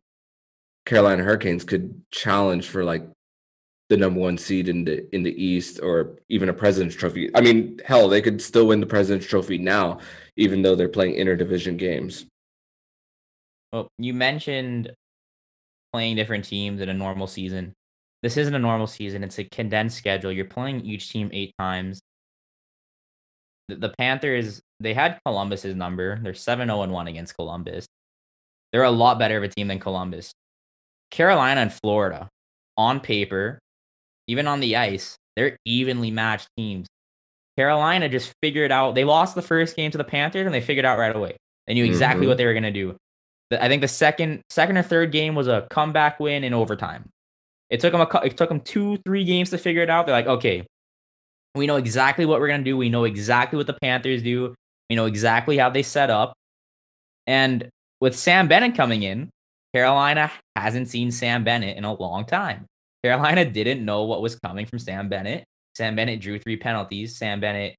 Carolina 0.90 1.22
Hurricanes 1.22 1.62
could 1.62 2.02
challenge 2.10 2.66
for 2.66 2.82
like 2.82 3.08
the 3.90 3.96
number 3.96 4.18
one 4.18 4.36
seed 4.36 4.68
in 4.68 4.84
the 4.84 5.06
in 5.14 5.22
the 5.22 5.32
East 5.40 5.78
or 5.80 6.16
even 6.28 6.48
a 6.48 6.52
President's 6.52 6.96
Trophy. 6.96 7.30
I 7.32 7.40
mean, 7.40 7.78
hell, 7.84 8.08
they 8.08 8.20
could 8.20 8.42
still 8.42 8.66
win 8.66 8.80
the 8.80 8.86
President's 8.86 9.28
Trophy 9.28 9.56
now, 9.56 10.00
even 10.36 10.62
though 10.62 10.74
they're 10.74 10.88
playing 10.88 11.14
interdivision 11.14 11.76
games. 11.76 12.26
Well, 13.72 13.86
you 13.98 14.12
mentioned 14.12 14.90
playing 15.92 16.16
different 16.16 16.44
teams 16.44 16.80
in 16.80 16.88
a 16.88 16.94
normal 16.94 17.28
season. 17.28 17.72
This 18.24 18.36
isn't 18.36 18.54
a 18.56 18.58
normal 18.58 18.88
season. 18.88 19.22
It's 19.22 19.38
a 19.38 19.44
condensed 19.44 19.96
schedule. 19.96 20.32
You're 20.32 20.44
playing 20.46 20.80
each 20.80 21.12
team 21.12 21.30
eight 21.32 21.54
times. 21.56 22.00
The, 23.68 23.76
the 23.76 23.94
Panthers, 23.96 24.60
they 24.80 24.92
had 24.92 25.20
Columbus's 25.24 25.76
number. 25.76 26.18
They're 26.20 26.34
7 26.34 26.66
0 26.66 26.88
1 26.88 27.06
against 27.06 27.36
Columbus. 27.36 27.86
They're 28.72 28.82
a 28.82 28.90
lot 28.90 29.20
better 29.20 29.36
of 29.36 29.44
a 29.44 29.48
team 29.48 29.68
than 29.68 29.78
Columbus. 29.78 30.32
Carolina 31.10 31.60
and 31.60 31.72
Florida, 31.72 32.28
on 32.76 33.00
paper, 33.00 33.58
even 34.26 34.46
on 34.46 34.60
the 34.60 34.76
ice, 34.76 35.16
they're 35.36 35.56
evenly 35.64 36.10
matched 36.10 36.48
teams. 36.56 36.86
Carolina 37.56 38.08
just 38.08 38.32
figured 38.42 38.72
out 38.72 38.94
they 38.94 39.04
lost 39.04 39.34
the 39.34 39.42
first 39.42 39.76
game 39.76 39.90
to 39.90 39.98
the 39.98 40.04
Panthers 40.04 40.46
and 40.46 40.54
they 40.54 40.60
figured 40.60 40.86
out 40.86 40.98
right 40.98 41.14
away. 41.14 41.36
They 41.66 41.74
knew 41.74 41.84
exactly 41.84 42.22
mm-hmm. 42.22 42.28
what 42.28 42.38
they 42.38 42.46
were 42.46 42.54
going 42.54 42.62
to 42.62 42.70
do. 42.70 42.96
I 43.52 43.68
think 43.68 43.82
the 43.82 43.88
second 43.88 44.42
second 44.48 44.78
or 44.78 44.82
third 44.82 45.12
game 45.12 45.34
was 45.34 45.48
a 45.48 45.66
comeback 45.70 46.20
win 46.20 46.44
in 46.44 46.54
overtime. 46.54 47.08
It 47.68 47.80
took 47.80 47.92
them 47.92 48.00
a 48.00 48.26
it 48.26 48.36
took 48.36 48.48
them 48.48 48.60
two 48.60 48.96
three 49.04 49.24
games 49.24 49.50
to 49.50 49.58
figure 49.58 49.82
it 49.82 49.90
out. 49.90 50.06
They're 50.06 50.14
like, 50.14 50.26
okay, 50.26 50.64
we 51.54 51.66
know 51.66 51.76
exactly 51.76 52.26
what 52.26 52.40
we're 52.40 52.48
gonna 52.48 52.62
do. 52.62 52.76
We 52.76 52.88
know 52.88 53.04
exactly 53.04 53.56
what 53.56 53.66
the 53.66 53.76
Panthers 53.80 54.22
do. 54.22 54.54
We 54.88 54.96
know 54.96 55.06
exactly 55.06 55.58
how 55.58 55.70
they 55.70 55.82
set 55.82 56.10
up. 56.10 56.32
And 57.26 57.68
with 58.00 58.16
Sam 58.16 58.48
Bennett 58.48 58.76
coming 58.76 59.02
in, 59.02 59.30
Carolina 59.74 60.30
hasn't 60.56 60.88
seen 60.88 61.10
Sam 61.10 61.44
Bennett 61.44 61.76
in 61.76 61.84
a 61.84 61.94
long 61.94 62.24
time. 62.24 62.66
Carolina 63.02 63.44
didn't 63.44 63.84
know 63.84 64.04
what 64.04 64.22
was 64.22 64.38
coming 64.38 64.66
from 64.66 64.78
Sam 64.78 65.08
Bennett. 65.08 65.44
Sam 65.76 65.96
Bennett 65.96 66.20
drew 66.20 66.38
three 66.38 66.56
penalties. 66.56 67.16
Sam 67.16 67.40
Bennett 67.40 67.76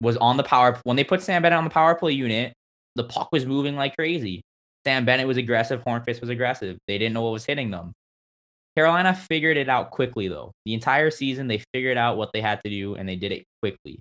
was 0.00 0.16
on 0.16 0.36
the 0.36 0.42
power 0.42 0.78
when 0.84 0.96
they 0.96 1.04
put 1.04 1.22
Sam 1.22 1.42
Bennett 1.42 1.58
on 1.58 1.64
the 1.64 1.70
power 1.70 1.94
play 1.94 2.12
unit. 2.12 2.52
The 2.96 3.04
puck 3.04 3.28
was 3.30 3.46
moving 3.46 3.76
like 3.76 3.94
crazy. 3.96 4.42
Sam 4.86 5.04
Bennett 5.04 5.26
was 5.26 5.36
aggressive. 5.36 5.82
Hornqvist 5.84 6.20
was 6.20 6.30
aggressive. 6.30 6.78
They 6.86 6.98
didn't 6.98 7.14
know 7.14 7.22
what 7.22 7.32
was 7.32 7.44
hitting 7.44 7.70
them. 7.70 7.92
Carolina 8.76 9.14
figured 9.14 9.56
it 9.56 9.68
out 9.68 9.90
quickly, 9.90 10.28
though. 10.28 10.52
The 10.64 10.72
entire 10.72 11.10
season, 11.10 11.48
they 11.48 11.62
figured 11.74 11.98
out 11.98 12.16
what 12.16 12.30
they 12.32 12.40
had 12.40 12.60
to 12.64 12.70
do 12.70 12.94
and 12.94 13.08
they 13.08 13.16
did 13.16 13.32
it 13.32 13.44
quickly. 13.60 13.98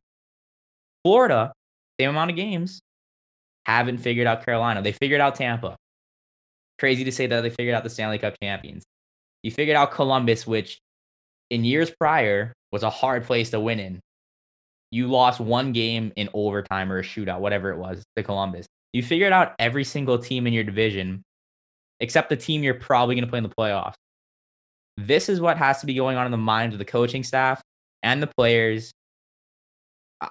Florida, 1.04 1.52
same 2.00 2.12
amount 2.12 2.32
of 2.32 2.36
games, 2.38 2.80
haven't 3.66 3.98
figured 3.98 4.28
out 4.28 4.46
Carolina. 4.46 4.82
They 4.82 4.92
figured 4.92 5.20
out 5.20 5.36
Tampa. 5.36 5.76
Crazy 6.80 7.04
to 7.04 7.12
say 7.12 7.28
that 7.28 7.42
they 7.42 7.50
figured 7.50 7.76
out 7.76 7.84
the 7.84 7.90
Stanley 7.90 8.20
Cup 8.20 8.36
champions. 8.42 8.84
You 9.44 9.52
figured 9.52 9.78
out 9.78 9.92
Columbus, 9.92 10.46
which 10.46 10.80
in 11.50 11.64
years 11.64 11.90
prior 11.90 12.54
was 12.72 12.84
a 12.84 12.90
hard 12.90 13.24
place 13.24 13.50
to 13.52 13.60
win 13.60 13.80
in. 13.80 14.00
You 14.92 15.08
lost 15.08 15.40
one 15.40 15.74
game 15.74 16.14
in 16.16 16.30
overtime 16.34 16.92
or 16.92 17.00
a 17.00 17.04
shootout, 17.04 17.40
whatever 17.40 17.72
it 17.72 17.78
was, 17.78 18.04
to 18.16 18.24
Columbus. 18.24 18.66
You 18.94 19.04
figured 19.04 19.34
out 19.34 19.54
every 19.60 19.84
single 19.84 20.18
team 20.18 20.48
in 20.48 20.54
your 20.54 20.64
division, 20.64 21.24
except 22.00 22.30
the 22.30 22.38
team 22.38 22.64
you're 22.64 22.74
probably 22.74 23.16
going 23.16 23.26
to 23.26 23.30
play 23.30 23.38
in 23.38 23.44
the 23.44 23.54
playoffs. 23.58 23.96
This 24.98 25.30
is 25.30 25.42
what 25.42 25.58
has 25.58 25.82
to 25.82 25.86
be 25.86 25.94
going 25.94 26.18
on 26.18 26.26
in 26.26 26.32
the 26.32 26.38
minds 26.38 26.74
of 26.74 26.80
the 26.80 26.86
coaching 26.86 27.24
staff 27.24 27.62
and 28.02 28.22
the 28.22 28.30
players. 28.38 28.92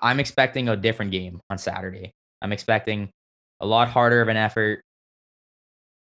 I'm 0.02 0.18
expecting 0.18 0.68
a 0.68 0.76
different 0.76 1.12
game 1.12 1.40
on 1.50 1.59
Saturday. 1.59 2.12
I'm 2.42 2.52
expecting 2.52 3.11
a 3.61 3.66
lot 3.66 3.88
harder 3.88 4.20
of 4.20 4.28
an 4.28 4.37
effort. 4.37 4.80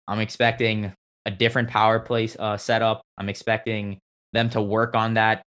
I'm 0.08 0.20
expecting 0.20 0.94
a 1.26 1.32
different 1.32 1.70
power 1.70 2.00
play 2.00 2.30
uh, 2.40 2.58
setup. 2.58 3.02
I'm 3.18 3.30
expecting 3.30 4.00
them 4.34 4.50
to 4.52 4.62
work 4.62 4.96
on 4.96 5.14
that. 5.16 5.44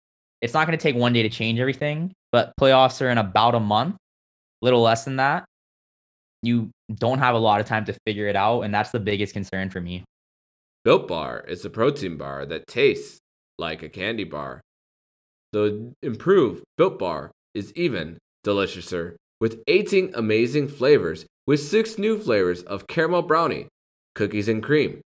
It's 0.40 0.54
not 0.54 0.66
going 0.66 0.76
to 0.76 0.82
take 0.82 0.96
one 0.96 1.12
day 1.12 1.22
to 1.22 1.28
change 1.28 1.60
everything, 1.60 2.12
but 2.32 2.52
playoffs 2.60 3.00
are 3.02 3.10
in 3.10 3.18
about 3.18 3.54
a 3.54 3.60
month, 3.60 3.96
little 4.62 4.80
less 4.80 5.04
than 5.04 5.16
that. 5.16 5.44
You 6.42 6.70
don't 6.94 7.18
have 7.18 7.34
a 7.34 7.38
lot 7.38 7.60
of 7.60 7.66
time 7.66 7.84
to 7.84 7.96
figure 8.06 8.26
it 8.26 8.36
out, 8.36 8.62
and 8.62 8.74
that's 8.74 8.90
the 8.90 9.00
biggest 9.00 9.34
concern 9.34 9.70
for 9.70 9.80
me. 9.80 10.04
Built 10.82 11.06
Bar 11.06 11.44
is 11.46 11.64
a 11.64 11.70
protein 11.70 12.16
bar 12.16 12.46
that 12.46 12.66
tastes 12.66 13.18
like 13.58 13.82
a 13.82 13.88
candy 13.90 14.24
bar. 14.24 14.62
The 15.52 15.92
improved 16.02 16.64
Built 16.78 16.98
Bar 16.98 17.30
is 17.54 17.72
even 17.74 18.16
deliciouser 18.46 19.16
with 19.40 19.62
18 19.66 20.12
amazing 20.14 20.68
flavors 20.68 21.26
with 21.46 21.60
6 21.60 21.98
new 21.98 22.18
flavors 22.18 22.62
of 22.62 22.86
caramel 22.86 23.22
brownie, 23.22 23.68
cookies 24.20 24.48
and 24.48 24.62
cream, 24.62 25.00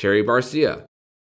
cherry 0.00 0.24
barcia, 0.24 0.84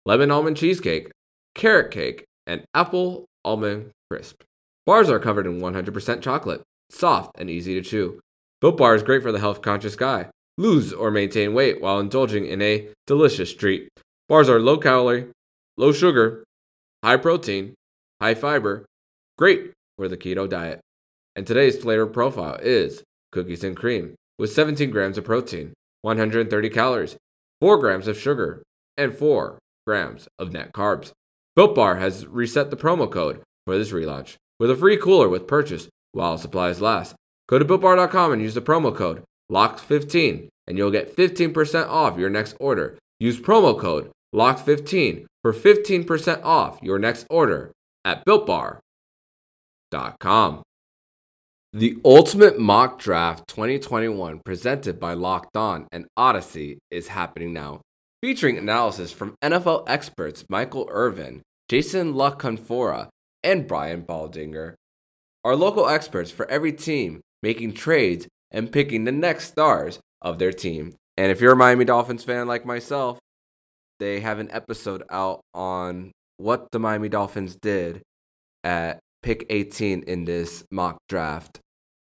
lemon 0.05 0.29
almond 0.29 0.57
cheesecake, 0.57 1.09
carrot 1.55 1.89
cake, 1.89 2.25
and 2.45 2.61
apple 2.73 3.23
almond 3.45 3.89
crisp. 4.09 4.43
Bars 4.85 5.09
are 5.09 5.17
covered 5.17 5.47
in 5.47 5.61
100% 5.61 6.21
chocolate, 6.21 6.61
soft 6.89 7.31
and 7.39 7.49
easy 7.49 7.73
to 7.75 7.89
chew. 7.89 8.19
Built 8.59 8.75
Bar 8.75 8.95
is 8.95 9.03
great 9.03 9.21
for 9.21 9.31
the 9.31 9.39
health 9.39 9.61
conscious 9.61 9.95
guy. 9.95 10.29
Lose 10.57 10.91
or 10.91 11.09
maintain 11.09 11.53
weight 11.53 11.79
while 11.79 12.01
indulging 12.01 12.45
in 12.45 12.61
a 12.61 12.89
delicious 13.07 13.53
treat. 13.53 13.87
Bars 14.27 14.49
are 14.49 14.59
low 14.59 14.77
calorie, 14.77 15.27
low 15.77 15.93
sugar, 15.93 16.43
high 17.01 17.15
protein, 17.15 17.75
high 18.21 18.35
fiber, 18.35 18.85
great 19.37 19.71
for 19.97 20.09
the 20.09 20.17
keto 20.17 20.49
diet. 20.49 20.81
And 21.37 21.47
today's 21.47 21.81
flavor 21.81 22.07
profile 22.07 22.59
is 22.61 23.03
cookies 23.31 23.63
and 23.63 23.77
cream 23.77 24.15
with 24.37 24.51
17 24.51 24.91
grams 24.91 25.17
of 25.17 25.23
protein, 25.23 25.71
130 26.01 26.69
calories, 26.69 27.17
4 27.59 27.77
grams 27.77 28.07
of 28.07 28.19
sugar, 28.19 28.63
and 28.97 29.13
4 29.13 29.59
grams 29.85 30.27
of 30.37 30.51
net 30.51 30.71
carbs. 30.73 31.11
Built 31.55 31.75
Bar 31.75 31.97
has 31.97 32.25
reset 32.25 32.69
the 32.69 32.77
promo 32.77 33.11
code 33.11 33.41
for 33.65 33.77
this 33.77 33.91
relaunch 33.91 34.35
with 34.59 34.71
a 34.71 34.75
free 34.75 34.97
cooler 34.97 35.27
with 35.27 35.47
purchase 35.47 35.87
while 36.11 36.37
supplies 36.37 36.81
last. 36.81 37.15
Go 37.47 37.59
to 37.59 37.65
builtbar.com 37.65 38.31
and 38.31 38.41
use 38.41 38.53
the 38.53 38.61
promo 38.61 38.95
code 38.95 39.23
LOCKED15 39.51 40.47
and 40.67 40.77
you'll 40.77 40.91
get 40.91 41.15
15% 41.15 41.87
off 41.89 42.17
your 42.17 42.29
next 42.29 42.55
order. 42.59 42.97
Use 43.19 43.39
promo 43.39 43.77
code 43.77 44.11
LOCKED15 44.33 45.25
for 45.41 45.53
15% 45.53 46.43
off 46.43 46.79
your 46.81 46.97
next 46.99 47.27
order 47.29 47.71
at 48.05 48.25
builtbar.com. 48.25 48.79
The 51.73 51.97
Ultimate 52.03 52.59
Mock 52.59 52.99
Draft 52.99 53.47
2021 53.47 54.41
presented 54.43 54.99
by 54.99 55.13
Locked 55.13 55.55
On 55.55 55.87
and 55.89 56.05
Audacy 56.19 56.79
is 56.89 57.07
happening 57.07 57.53
now, 57.53 57.79
featuring 58.21 58.57
analysis 58.57 59.13
from 59.13 59.35
NFL 59.41 59.85
experts 59.87 60.43
Michael 60.49 60.89
Irvin, 60.91 61.43
Jason 61.69 62.13
La 62.13 62.35
Canfora, 62.35 63.07
and 63.41 63.69
Brian 63.69 64.01
Baldinger. 64.01 64.73
Our 65.45 65.55
local 65.55 65.87
experts 65.87 66.29
for 66.29 66.45
every 66.51 66.73
team 66.73 67.21
making 67.41 67.75
trades 67.75 68.27
and 68.51 68.69
picking 68.69 69.05
the 69.05 69.13
next 69.13 69.47
stars 69.47 69.99
of 70.21 70.39
their 70.39 70.51
team. 70.51 70.95
And 71.15 71.31
if 71.31 71.39
you're 71.39 71.53
a 71.53 71.55
Miami 71.55 71.85
Dolphins 71.85 72.25
fan 72.25 72.49
like 72.49 72.65
myself, 72.65 73.17
they 73.97 74.19
have 74.19 74.39
an 74.39 74.51
episode 74.51 75.03
out 75.09 75.39
on 75.53 76.11
what 76.35 76.69
the 76.73 76.79
Miami 76.79 77.07
Dolphins 77.07 77.55
did 77.55 78.01
at 78.61 78.99
pick 79.21 79.45
18 79.49 80.03
in 80.03 80.25
this 80.25 80.63
mock 80.71 80.97
draft. 81.07 81.59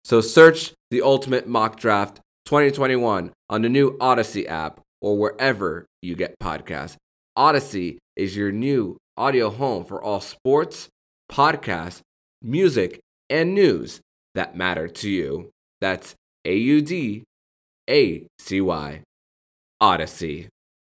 So 0.04 0.20
search 0.20 0.72
the 0.90 1.02
Ultimate 1.02 1.48
Mock 1.48 1.78
Draft 1.78 2.20
2021 2.46 3.32
on 3.50 3.62
the 3.62 3.68
new 3.68 3.96
Audacy 3.98 4.48
app 4.48 4.80
or 5.00 5.18
wherever 5.18 5.86
you 6.02 6.14
get 6.14 6.38
podcasts. 6.40 6.96
Audacy 7.36 7.98
is 8.14 8.36
your 8.36 8.52
new 8.52 8.96
audio 9.16 9.50
home 9.50 9.84
for 9.84 10.02
all 10.02 10.20
sports, 10.20 10.88
podcasts, 11.30 12.00
music, 12.42 13.00
and 13.28 13.54
news 13.54 14.00
that 14.34 14.56
matter 14.56 14.86
to 14.86 15.10
you. 15.10 15.50
That's 15.80 16.14
A 16.44 16.56
U 16.56 16.80
D 16.80 17.24
A 17.90 18.26
C 18.38 18.60
Y. 18.60 19.02
Audacy. 19.82 20.48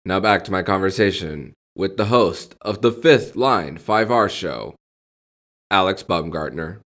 Now 0.05 0.19
back 0.19 0.43
to 0.45 0.51
my 0.51 0.63
conversation 0.63 1.53
with 1.75 1.97
the 1.97 2.05
host 2.05 2.55
of 2.61 2.81
the 2.81 2.91
Fifth 2.91 3.35
Line 3.35 3.77
5R 3.77 4.29
show, 4.29 4.75
Alex 5.73 6.03
Baumgartner. 6.03 6.83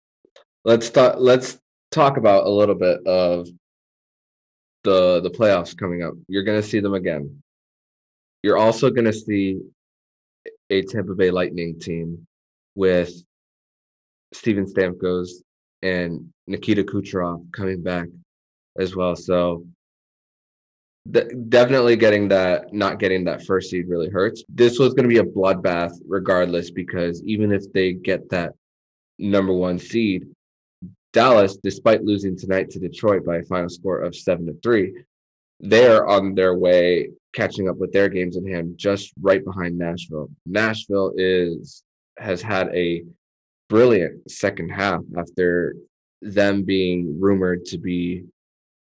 Let's 0.67 0.91
talk 0.91 1.15
let's 1.17 1.59
talk 1.91 2.19
about 2.19 2.45
a 2.45 2.51
little 2.51 2.75
bit 2.75 2.99
of 3.07 3.49
the 4.83 5.23
the 5.23 5.31
playoffs 5.31 5.75
coming 5.75 6.03
up. 6.03 6.13
You're 6.29 6.43
going 6.43 6.61
to 6.61 6.69
see 6.69 6.81
them 6.81 6.93
again. 6.93 7.43
You're 8.43 8.59
also 8.59 8.91
going 8.91 9.07
to 9.07 9.13
see 9.15 9.59
a 10.69 10.83
Tampa 10.83 11.15
Bay 11.15 11.31
Lightning 11.31 11.81
team 11.81 12.27
with 12.75 13.11
Steven 14.35 14.67
Stamkos 14.67 15.31
and 15.81 16.29
Nikita 16.47 16.85
Kucherov 16.85 17.51
coming 17.53 17.83
back 17.83 18.09
as 18.79 18.95
well. 18.95 19.17
So 19.17 19.65
definitely 21.11 21.97
getting 21.97 22.29
that 22.29 22.75
not 22.75 22.99
getting 22.99 23.25
that 23.25 23.47
first 23.47 23.71
seed 23.71 23.89
really 23.89 24.11
hurts. 24.11 24.45
This 24.51 24.79
was 24.79 24.93
going 24.93 25.09
to 25.09 25.15
be 25.15 25.27
a 25.27 25.33
bloodbath 25.39 25.95
regardless 26.07 26.71
because 26.71 27.23
even 27.25 27.51
if 27.51 27.73
they 27.73 27.95
get 27.95 28.29
that 28.29 28.53
number 29.19 29.53
1 29.53 29.79
seed, 29.79 30.27
Dallas 31.13 31.57
despite 31.57 32.05
losing 32.05 32.37
tonight 32.37 32.71
to 32.71 32.79
Detroit 32.79 33.25
by 33.25 33.37
a 33.37 33.45
final 33.45 33.69
score 33.69 34.01
of 34.01 34.17
7 34.17 34.47
to 34.47 34.55
3, 34.63 34.95
they're 35.61 36.07
on 36.07 36.35
their 36.35 36.55
way 36.55 37.11
catching 37.35 37.69
up 37.69 37.77
with 37.77 37.93
their 37.93 38.09
games 38.09 38.37
in 38.37 38.47
hand 38.47 38.77
just 38.77 39.13
right 39.21 39.45
behind 39.45 39.79
Nashville. 39.79 40.29
Nashville 40.47 41.13
is 41.17 41.83
has 42.19 42.41
had 42.41 42.69
a 42.75 43.05
brilliant 43.69 44.31
second 44.31 44.69
half 44.69 45.01
after 45.19 45.75
them 46.23 46.63
being 46.63 47.19
rumored 47.21 47.65
to 47.67 47.79
be 47.79 48.25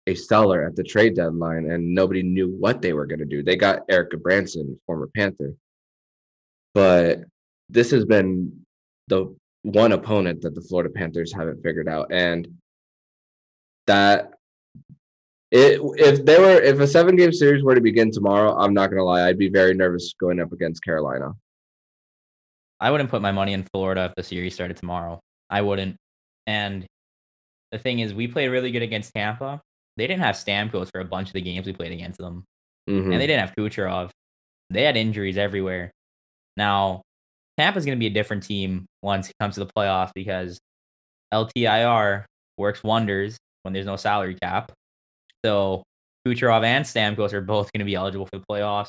a 0.09 0.15
seller 0.15 0.65
at 0.65 0.75
the 0.75 0.83
trade 0.83 1.15
deadline 1.15 1.71
and 1.71 1.95
nobody 1.95 2.23
knew 2.23 2.49
what 2.49 2.83
they 2.83 2.93
were 2.93 3.07
going 3.07 3.21
to 3.21 3.25
do. 3.25 3.43
They 3.43 3.57
got 3.57 3.83
Erik 3.89 4.11
Gudbranson, 4.11 4.77
former 4.87 5.09
Panther. 5.15 5.55
But 6.75 7.21
this 7.69 7.91
has 7.93 8.05
been 8.05 8.65
the 9.09 9.35
one 9.63 9.93
opponent 9.93 10.43
that 10.43 10.55
the 10.55 10.61
Florida 10.61 10.91
Panthers 10.91 11.33
haven't 11.33 11.63
figured 11.63 11.89
out. 11.89 12.13
And 12.13 12.49
that 13.87 14.33
it, 15.51 15.81
if 15.97 16.25
they 16.25 16.39
were 16.39 16.61
if 16.61 16.81
a 16.81 16.87
seven 16.87 17.17
game 17.17 17.33
series 17.33 17.63
were 17.63 17.75
to 17.75 17.81
begin 17.81 18.11
tomorrow, 18.11 18.57
I'm 18.57 18.75
not 18.75 18.91
gonna 18.91 19.05
lie, 19.05 19.27
I'd 19.27 19.39
be 19.39 19.49
very 19.49 19.75
nervous 19.75 20.15
going 20.19 20.41
up 20.41 20.53
against 20.53 20.83
Carolina. 20.85 21.33
I 22.81 22.91
wouldn't 22.91 23.11
put 23.11 23.23
my 23.23 23.33
money 23.33 23.53
in 23.53 23.63
Florida 23.73 24.07
if 24.07 24.15
the 24.17 24.23
series 24.23 24.55
started 24.55 24.77
tomorrow. 24.77 25.21
I 25.51 25.61
wouldn't. 25.61 25.97
And 26.47 26.87
the 27.71 27.79
thing 27.79 28.01
is, 28.01 28.13
we 28.13 28.27
played 28.27 28.49
really 28.49 28.73
good 28.73 28.83
against 28.83 29.13
Tampa, 29.15 29.61
they 29.97 30.07
didn't 30.07 30.23
have 30.23 30.37
Stamkos 30.37 30.91
for 30.91 31.01
a 31.01 31.05
bunch 31.05 31.29
of 31.29 31.35
the 31.35 31.41
games 31.41 31.67
we 31.67 31.73
played 31.73 31.93
against 31.93 32.19
them, 32.19 32.45
mm-hmm. 32.89 33.13
and 33.13 33.21
they 33.21 33.27
didn't 33.27 33.47
have 33.47 33.57
Kucherov. 33.57 34.11
They 34.71 34.83
had 34.85 34.97
injuries 34.97 35.37
everywhere. 35.37 35.93
Now, 36.57 37.03
Tampa's 37.59 37.85
going 37.85 37.97
to 37.97 38.01
be 38.01 38.07
a 38.07 38.11
different 38.11 38.43
team 38.43 38.87
once 39.03 39.29
it 39.29 39.35
comes 39.41 39.55
to 39.55 39.65
the 39.65 39.71
playoffs 39.77 40.11
because 40.15 40.59
LTIR 41.33 42.25
works 42.59 42.83
wonders 42.83 43.37
when 43.63 43.75
there's 43.75 43.87
no 43.87 43.97
salary 43.97 44.37
cap. 44.43 44.73
So 45.45 45.83
Kucherov 46.27 46.65
and 46.65 46.85
Stamkos 46.85 47.33
are 47.33 47.41
both 47.41 47.73
going 47.73 47.81
to 47.81 47.85
be 47.85 47.95
eligible 47.95 48.27
for 48.27 48.39
the 48.39 48.45
playoffs 48.51 48.89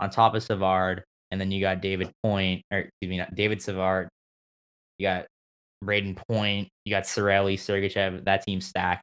on 0.00 0.10
top 0.10 0.34
of 0.34 0.42
Savard. 0.42 1.04
And 1.30 1.40
then 1.40 1.50
you 1.50 1.60
got 1.60 1.80
David 1.80 2.10
Point, 2.24 2.62
or 2.72 2.78
excuse 2.78 3.08
me, 3.08 3.18
not 3.18 3.34
David 3.34 3.62
Savard. 3.62 4.08
You 4.98 5.06
got 5.06 5.26
Brayden 5.84 6.16
Point. 6.28 6.68
You 6.84 6.90
got 6.90 7.04
Cirelli, 7.04 7.54
Sergachev. 7.54 8.24
That 8.24 8.42
team's 8.42 8.66
stacked 8.66 9.02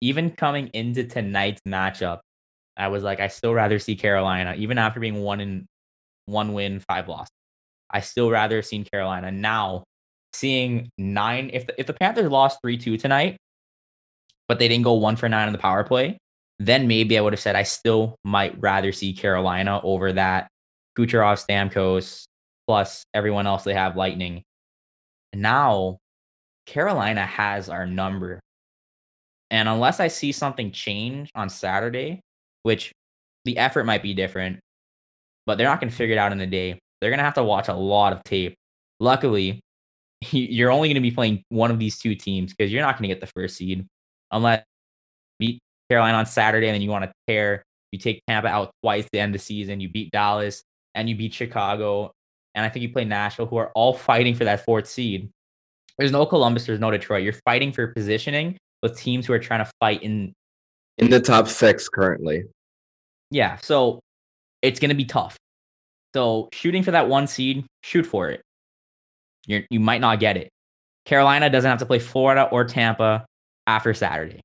even 0.00 0.30
coming 0.30 0.68
into 0.68 1.04
tonight's 1.04 1.60
matchup, 1.66 2.20
I 2.76 2.88
was 2.88 3.02
like, 3.02 3.20
I 3.20 3.28
still 3.28 3.52
rather 3.52 3.78
see 3.78 3.96
Carolina, 3.96 4.54
even 4.56 4.78
after 4.78 5.00
being 5.00 5.22
one 5.22 5.40
in 5.40 5.66
one 6.26 6.52
win, 6.52 6.80
five 6.80 7.08
loss. 7.08 7.28
I 7.92 8.00
still 8.00 8.30
rather 8.30 8.56
have 8.56 8.66
seen 8.66 8.84
Carolina. 8.84 9.30
Now, 9.30 9.84
seeing 10.32 10.90
nine, 10.98 11.50
if 11.52 11.66
the, 11.66 11.78
if 11.78 11.86
the 11.86 11.92
Panthers 11.94 12.30
lost 12.30 12.58
three 12.62 12.78
two 12.78 12.96
tonight, 12.96 13.36
but 14.48 14.58
they 14.58 14.68
didn't 14.68 14.84
go 14.84 14.94
one 14.94 15.16
for 15.16 15.28
nine 15.28 15.46
on 15.46 15.52
the 15.52 15.58
power 15.58 15.84
play, 15.84 16.18
then 16.58 16.88
maybe 16.88 17.16
I 17.16 17.20
would 17.20 17.32
have 17.32 17.40
said 17.40 17.56
I 17.56 17.62
still 17.62 18.16
might 18.24 18.60
rather 18.60 18.92
see 18.92 19.12
Carolina 19.12 19.80
over 19.82 20.12
that 20.12 20.48
Kucherov, 20.98 21.44
Stamkos, 21.44 22.24
plus 22.66 23.04
everyone 23.14 23.46
else 23.46 23.64
they 23.64 23.74
have 23.74 23.96
Lightning. 23.96 24.42
Now, 25.32 25.98
Carolina 26.66 27.24
has 27.24 27.68
our 27.68 27.86
number. 27.86 28.40
And 29.50 29.68
unless 29.68 30.00
I 30.00 30.08
see 30.08 30.32
something 30.32 30.70
change 30.70 31.30
on 31.34 31.48
Saturday, 31.48 32.20
which 32.62 32.92
the 33.44 33.58
effort 33.58 33.84
might 33.84 34.02
be 34.02 34.14
different, 34.14 34.60
but 35.46 35.56
they're 35.56 35.66
not 35.66 35.80
going 35.80 35.90
to 35.90 35.96
figure 35.96 36.14
it 36.14 36.18
out 36.18 36.32
in 36.32 36.40
a 36.40 36.46
day. 36.46 36.78
They're 37.00 37.10
going 37.10 37.18
to 37.18 37.24
have 37.24 37.34
to 37.34 37.44
watch 37.44 37.68
a 37.68 37.74
lot 37.74 38.12
of 38.12 38.22
tape. 38.24 38.54
Luckily, 38.98 39.60
you're 40.30 40.70
only 40.70 40.88
going 40.88 40.96
to 40.96 41.00
be 41.00 41.10
playing 41.10 41.42
one 41.48 41.70
of 41.70 41.78
these 41.78 41.98
two 41.98 42.14
teams 42.14 42.52
because 42.52 42.72
you're 42.72 42.82
not 42.82 42.98
going 42.98 43.08
to 43.08 43.14
get 43.14 43.20
the 43.20 43.32
first 43.34 43.56
seed 43.56 43.86
unless 44.30 44.62
you 45.38 45.48
beat 45.48 45.58
Carolina 45.90 46.18
on 46.18 46.26
Saturday 46.26 46.68
and 46.68 46.74
then 46.74 46.82
you 46.82 46.90
want 46.90 47.04
to 47.04 47.12
tear. 47.26 47.62
You 47.92 47.98
take 47.98 48.22
Tampa 48.28 48.48
out 48.48 48.70
twice 48.82 49.08
the 49.12 49.18
end 49.18 49.34
of 49.34 49.40
the 49.40 49.44
season. 49.44 49.80
You 49.80 49.88
beat 49.88 50.12
Dallas 50.12 50.62
and 50.94 51.08
you 51.08 51.16
beat 51.16 51.34
Chicago. 51.34 52.12
And 52.54 52.64
I 52.64 52.68
think 52.68 52.82
you 52.82 52.92
play 52.92 53.04
Nashville, 53.04 53.46
who 53.46 53.56
are 53.56 53.70
all 53.74 53.94
fighting 53.94 54.34
for 54.34 54.44
that 54.44 54.64
fourth 54.64 54.86
seed. 54.86 55.30
There's 55.98 56.12
no 56.12 56.24
Columbus, 56.26 56.66
there's 56.66 56.80
no 56.80 56.90
Detroit. 56.90 57.22
You're 57.22 57.34
fighting 57.44 57.72
for 57.72 57.88
positioning 57.88 58.56
with 58.82 58.96
teams 58.96 59.26
who 59.26 59.32
are 59.32 59.38
trying 59.38 59.64
to 59.64 59.70
fight 59.80 60.02
in 60.02 60.32
in 60.98 61.10
the 61.10 61.20
top 61.20 61.48
six 61.48 61.88
currently. 61.88 62.44
Yeah, 63.30 63.56
so 63.58 64.00
it's 64.62 64.80
gonna 64.80 64.94
be 64.94 65.04
tough. 65.04 65.36
So 66.14 66.48
shooting 66.52 66.82
for 66.82 66.90
that 66.90 67.08
one 67.08 67.26
seed, 67.26 67.64
shoot 67.82 68.04
for 68.04 68.30
it. 68.30 68.42
You 69.46 69.64
you 69.70 69.80
might 69.80 70.00
not 70.00 70.20
get 70.20 70.36
it. 70.36 70.50
Carolina 71.04 71.50
doesn't 71.50 71.68
have 71.68 71.78
to 71.78 71.86
play 71.86 71.98
Florida 71.98 72.48
or 72.50 72.64
Tampa 72.64 73.24
after 73.66 73.94
Saturday. 73.94 74.40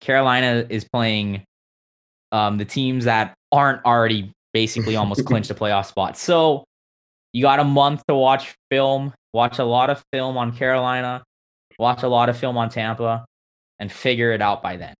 Carolina 0.00 0.66
is 0.68 0.86
playing 0.92 1.44
um, 2.32 2.58
the 2.58 2.64
teams 2.64 3.04
that 3.04 3.34
aren't 3.52 3.84
already 3.84 4.32
basically 4.52 4.96
almost 4.96 5.24
clinched 5.26 5.50
a 5.50 5.54
playoff 5.54 5.86
spot. 5.86 6.16
So 6.16 6.64
you 7.32 7.42
got 7.42 7.60
a 7.60 7.64
month 7.64 8.02
to 8.08 8.14
watch 8.14 8.54
film, 8.70 9.12
watch 9.32 9.58
a 9.58 9.64
lot 9.64 9.90
of 9.90 10.02
film 10.12 10.36
on 10.36 10.56
Carolina, 10.56 11.22
watch 11.78 12.02
a 12.02 12.08
lot 12.08 12.28
of 12.28 12.36
film 12.36 12.56
on 12.56 12.70
Tampa, 12.70 13.24
and 13.78 13.90
figure 13.90 14.32
it 14.32 14.40
out 14.40 14.62
by 14.62 14.76
then. 14.76 14.94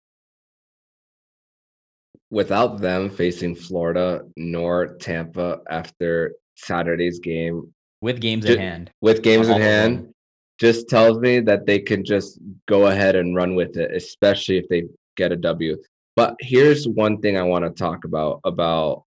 Without 2.35 2.81
them 2.81 3.09
facing 3.09 3.55
Florida 3.55 4.21
nor 4.35 4.97
Tampa 4.97 5.61
after 5.69 6.33
Saturday's 6.57 7.19
game, 7.19 7.73
with 8.01 8.19
games 8.19 8.43
in 8.43 8.59
hand, 8.59 8.91
with 8.99 9.23
games 9.23 9.47
in 9.47 9.61
hand, 9.61 10.13
just 10.59 10.89
tells 10.89 11.17
me 11.19 11.39
that 11.39 11.65
they 11.65 11.79
can 11.79 12.03
just 12.03 12.39
go 12.67 12.87
ahead 12.87 13.15
and 13.15 13.37
run 13.37 13.55
with 13.55 13.77
it, 13.77 13.89
especially 13.95 14.57
if 14.57 14.67
they 14.67 14.83
get 15.15 15.31
a 15.31 15.37
W. 15.37 15.77
But 16.17 16.35
here's 16.41 16.85
one 16.85 17.21
thing 17.21 17.37
I 17.37 17.43
want 17.43 17.63
to 17.63 17.71
talk 17.71 18.03
about 18.03 18.41
about 18.43 19.05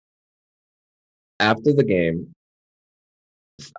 after 1.39 1.71
the 1.71 1.85
game, 1.85 2.35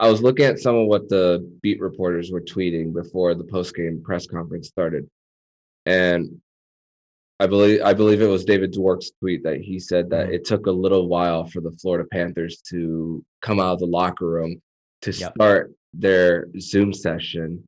I 0.00 0.08
was 0.10 0.22
looking 0.22 0.46
at 0.46 0.58
some 0.58 0.74
of 0.74 0.86
what 0.86 1.10
the 1.10 1.46
beat 1.60 1.82
reporters 1.82 2.32
were 2.32 2.40
tweeting 2.40 2.94
before 2.94 3.34
the 3.34 3.44
post 3.44 3.76
game 3.76 4.00
press 4.02 4.26
conference 4.26 4.68
started, 4.68 5.06
and 5.84 6.40
I 7.40 7.46
believe 7.46 7.82
I 7.82 7.92
believe 7.94 8.22
it 8.22 8.26
was 8.26 8.44
David 8.44 8.72
Dwork's 8.72 9.10
tweet 9.18 9.42
that 9.42 9.60
he 9.60 9.78
said 9.78 10.08
that 10.10 10.26
mm-hmm. 10.26 10.34
it 10.34 10.44
took 10.44 10.66
a 10.66 10.72
little 10.72 11.08
while 11.08 11.44
for 11.46 11.60
the 11.60 11.72
Florida 11.72 12.08
Panthers 12.12 12.62
to 12.70 13.24
come 13.42 13.60
out 13.60 13.74
of 13.74 13.78
the 13.80 13.86
locker 13.86 14.26
room 14.26 14.60
to 15.02 15.10
yep. 15.10 15.32
start 15.34 15.72
their 15.92 16.46
Zoom 16.60 16.92
session. 16.92 17.64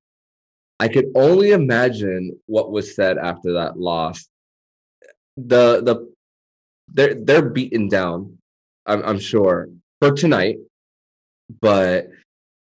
I 0.78 0.88
could 0.88 1.06
only 1.14 1.52
imagine 1.52 2.38
what 2.46 2.70
was 2.70 2.94
said 2.94 3.18
after 3.18 3.52
that 3.54 3.78
loss. 3.78 4.28
The 5.36 5.82
the 5.82 6.12
they're 6.92 7.14
they're 7.14 7.50
beaten 7.50 7.88
down, 7.88 8.38
I'm 8.86 9.02
I'm 9.02 9.18
sure, 9.18 9.68
for 10.00 10.12
tonight 10.12 10.58
but 11.60 12.08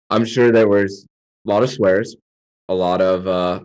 I'm 0.09 0.25
sure 0.25 0.51
there 0.51 0.67
was 0.67 1.05
a 1.45 1.49
lot 1.49 1.63
of 1.63 1.69
swears, 1.69 2.15
a 2.69 2.73
lot 2.73 3.01
of 3.01 3.27
uh, 3.27 3.61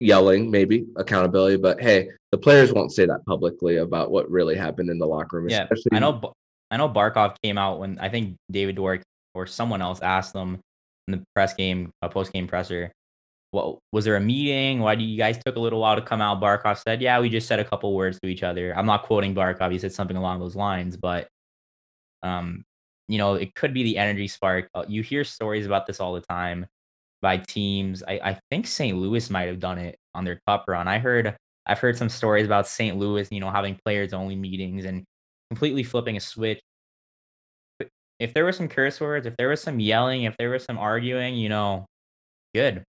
yelling, 0.00 0.50
maybe 0.50 0.86
accountability. 0.96 1.56
But 1.56 1.80
hey, 1.80 2.10
the 2.32 2.38
players 2.38 2.72
won't 2.72 2.92
say 2.92 3.06
that 3.06 3.24
publicly 3.26 3.76
about 3.76 4.10
what 4.10 4.30
really 4.30 4.56
happened 4.56 4.90
in 4.90 4.98
the 4.98 5.06
locker 5.06 5.38
room. 5.38 5.48
Yeah, 5.48 5.64
especially- 5.64 5.96
I 5.96 5.98
know. 5.98 6.32
I 6.70 6.76
know 6.76 6.88
Barkov 6.88 7.36
came 7.42 7.56
out 7.56 7.78
when 7.80 7.98
I 7.98 8.10
think 8.10 8.36
David 8.50 8.76
Dwork 8.76 9.00
or 9.34 9.46
someone 9.46 9.80
else 9.80 10.00
asked 10.00 10.34
them 10.34 10.60
in 11.06 11.12
the 11.12 11.22
press 11.34 11.54
game, 11.54 11.90
a 12.02 12.10
post 12.10 12.30
game 12.30 12.46
presser, 12.46 12.92
what 13.50 13.78
was 13.92 14.04
there 14.04 14.16
a 14.16 14.20
meeting? 14.20 14.80
Why 14.80 14.94
do 14.94 15.02
you 15.04 15.16
guys 15.16 15.38
took 15.42 15.56
a 15.56 15.60
little 15.60 15.80
while 15.80 15.96
to 15.96 16.02
come 16.02 16.20
out? 16.20 16.40
Barkov 16.40 16.82
said, 16.82 17.00
"Yeah, 17.00 17.18
we 17.20 17.30
just 17.30 17.48
said 17.48 17.58
a 17.58 17.64
couple 17.64 17.94
words 17.94 18.18
to 18.20 18.28
each 18.28 18.42
other." 18.42 18.76
I'm 18.76 18.86
not 18.86 19.04
quoting 19.04 19.34
Barkov; 19.34 19.72
he 19.72 19.78
said 19.78 19.92
something 19.92 20.16
along 20.16 20.40
those 20.40 20.54
lines, 20.54 20.96
but 20.96 21.28
um, 22.22 22.64
you 23.08 23.16
know, 23.16 23.34
it 23.34 23.54
could 23.54 23.72
be 23.72 23.84
the 23.84 23.96
energy 23.96 24.28
spark. 24.28 24.68
Uh, 24.74 24.84
you 24.86 25.02
hear 25.02 25.24
stories 25.24 25.64
about 25.64 25.86
this 25.86 26.00
all 26.00 26.12
the 26.12 26.20
time 26.20 26.66
by 27.20 27.38
teams. 27.38 28.02
I, 28.06 28.20
I 28.22 28.38
think 28.50 28.66
St. 28.66 28.96
Louis 28.96 29.30
might 29.30 29.48
have 29.48 29.58
done 29.58 29.78
it 29.78 29.96
on 30.14 30.24
their 30.24 30.40
cup 30.46 30.64
run. 30.68 30.88
I 30.88 30.98
heard 30.98 31.36
I've 31.66 31.78
heard 31.78 31.96
some 31.96 32.08
stories 32.08 32.46
about 32.46 32.66
St. 32.66 32.96
Louis, 32.96 33.28
you 33.30 33.40
know, 33.40 33.50
having 33.50 33.78
players 33.84 34.12
only 34.12 34.36
meetings 34.36 34.84
and 34.84 35.04
completely 35.50 35.82
flipping 35.82 36.16
a 36.16 36.20
switch. 36.20 36.60
If 38.18 38.34
there 38.34 38.44
were 38.44 38.52
some 38.52 38.68
curse 38.68 39.00
words, 39.00 39.26
if 39.26 39.36
there 39.36 39.48
was 39.48 39.60
some 39.60 39.78
yelling, 39.78 40.24
if 40.24 40.36
there 40.38 40.50
was 40.50 40.64
some 40.64 40.78
arguing, 40.78 41.36
you 41.36 41.48
know, 41.48 41.86
good. 42.54 42.82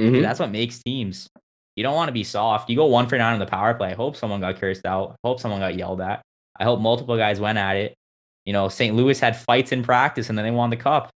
Mm-hmm. 0.00 0.22
That's 0.22 0.40
what 0.40 0.50
makes 0.50 0.82
teams. 0.82 1.28
You 1.76 1.82
don't 1.82 1.94
want 1.94 2.08
to 2.08 2.12
be 2.12 2.24
soft. 2.24 2.70
You 2.70 2.76
go 2.76 2.86
one 2.86 3.06
for 3.08 3.18
nine 3.18 3.34
on 3.34 3.38
the 3.38 3.46
power 3.46 3.74
play. 3.74 3.90
I 3.90 3.94
hope 3.94 4.16
someone 4.16 4.40
got 4.40 4.56
cursed 4.56 4.86
out. 4.86 5.12
I 5.12 5.28
hope 5.28 5.38
someone 5.38 5.60
got 5.60 5.76
yelled 5.76 6.00
at. 6.00 6.22
I 6.58 6.64
hope 6.64 6.80
multiple 6.80 7.16
guys 7.16 7.40
went 7.40 7.58
at 7.58 7.76
it. 7.76 7.94
You 8.46 8.52
know, 8.52 8.68
St. 8.68 8.94
Louis 8.94 9.18
had 9.18 9.36
fights 9.36 9.72
in 9.72 9.82
practice 9.82 10.28
and 10.28 10.36
then 10.36 10.44
they 10.44 10.50
won 10.50 10.70
the 10.70 10.76
cup. 10.76 11.10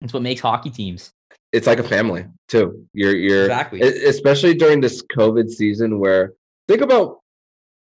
That's 0.00 0.12
what 0.12 0.22
makes 0.22 0.40
hockey 0.40 0.70
teams. 0.70 1.10
It's 1.54 1.68
like 1.68 1.78
a 1.78 1.88
family 1.96 2.26
too. 2.48 2.66
You're 2.92 3.16
you're 3.26 3.44
exactly 3.44 3.80
especially 3.80 4.54
during 4.54 4.80
this 4.80 5.02
COVID 5.16 5.48
season 5.48 6.00
where 6.00 6.32
think 6.68 6.80
about 6.80 7.20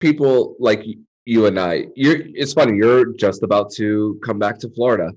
people 0.00 0.56
like 0.58 0.82
you 1.24 1.46
and 1.46 1.58
I. 1.58 1.86
You're 1.94 2.18
it's 2.40 2.52
funny, 2.52 2.76
you're 2.76 3.12
just 3.12 3.42
about 3.42 3.70
to 3.74 4.18
come 4.24 4.38
back 4.44 4.58
to 4.58 4.68
Florida 4.70 5.12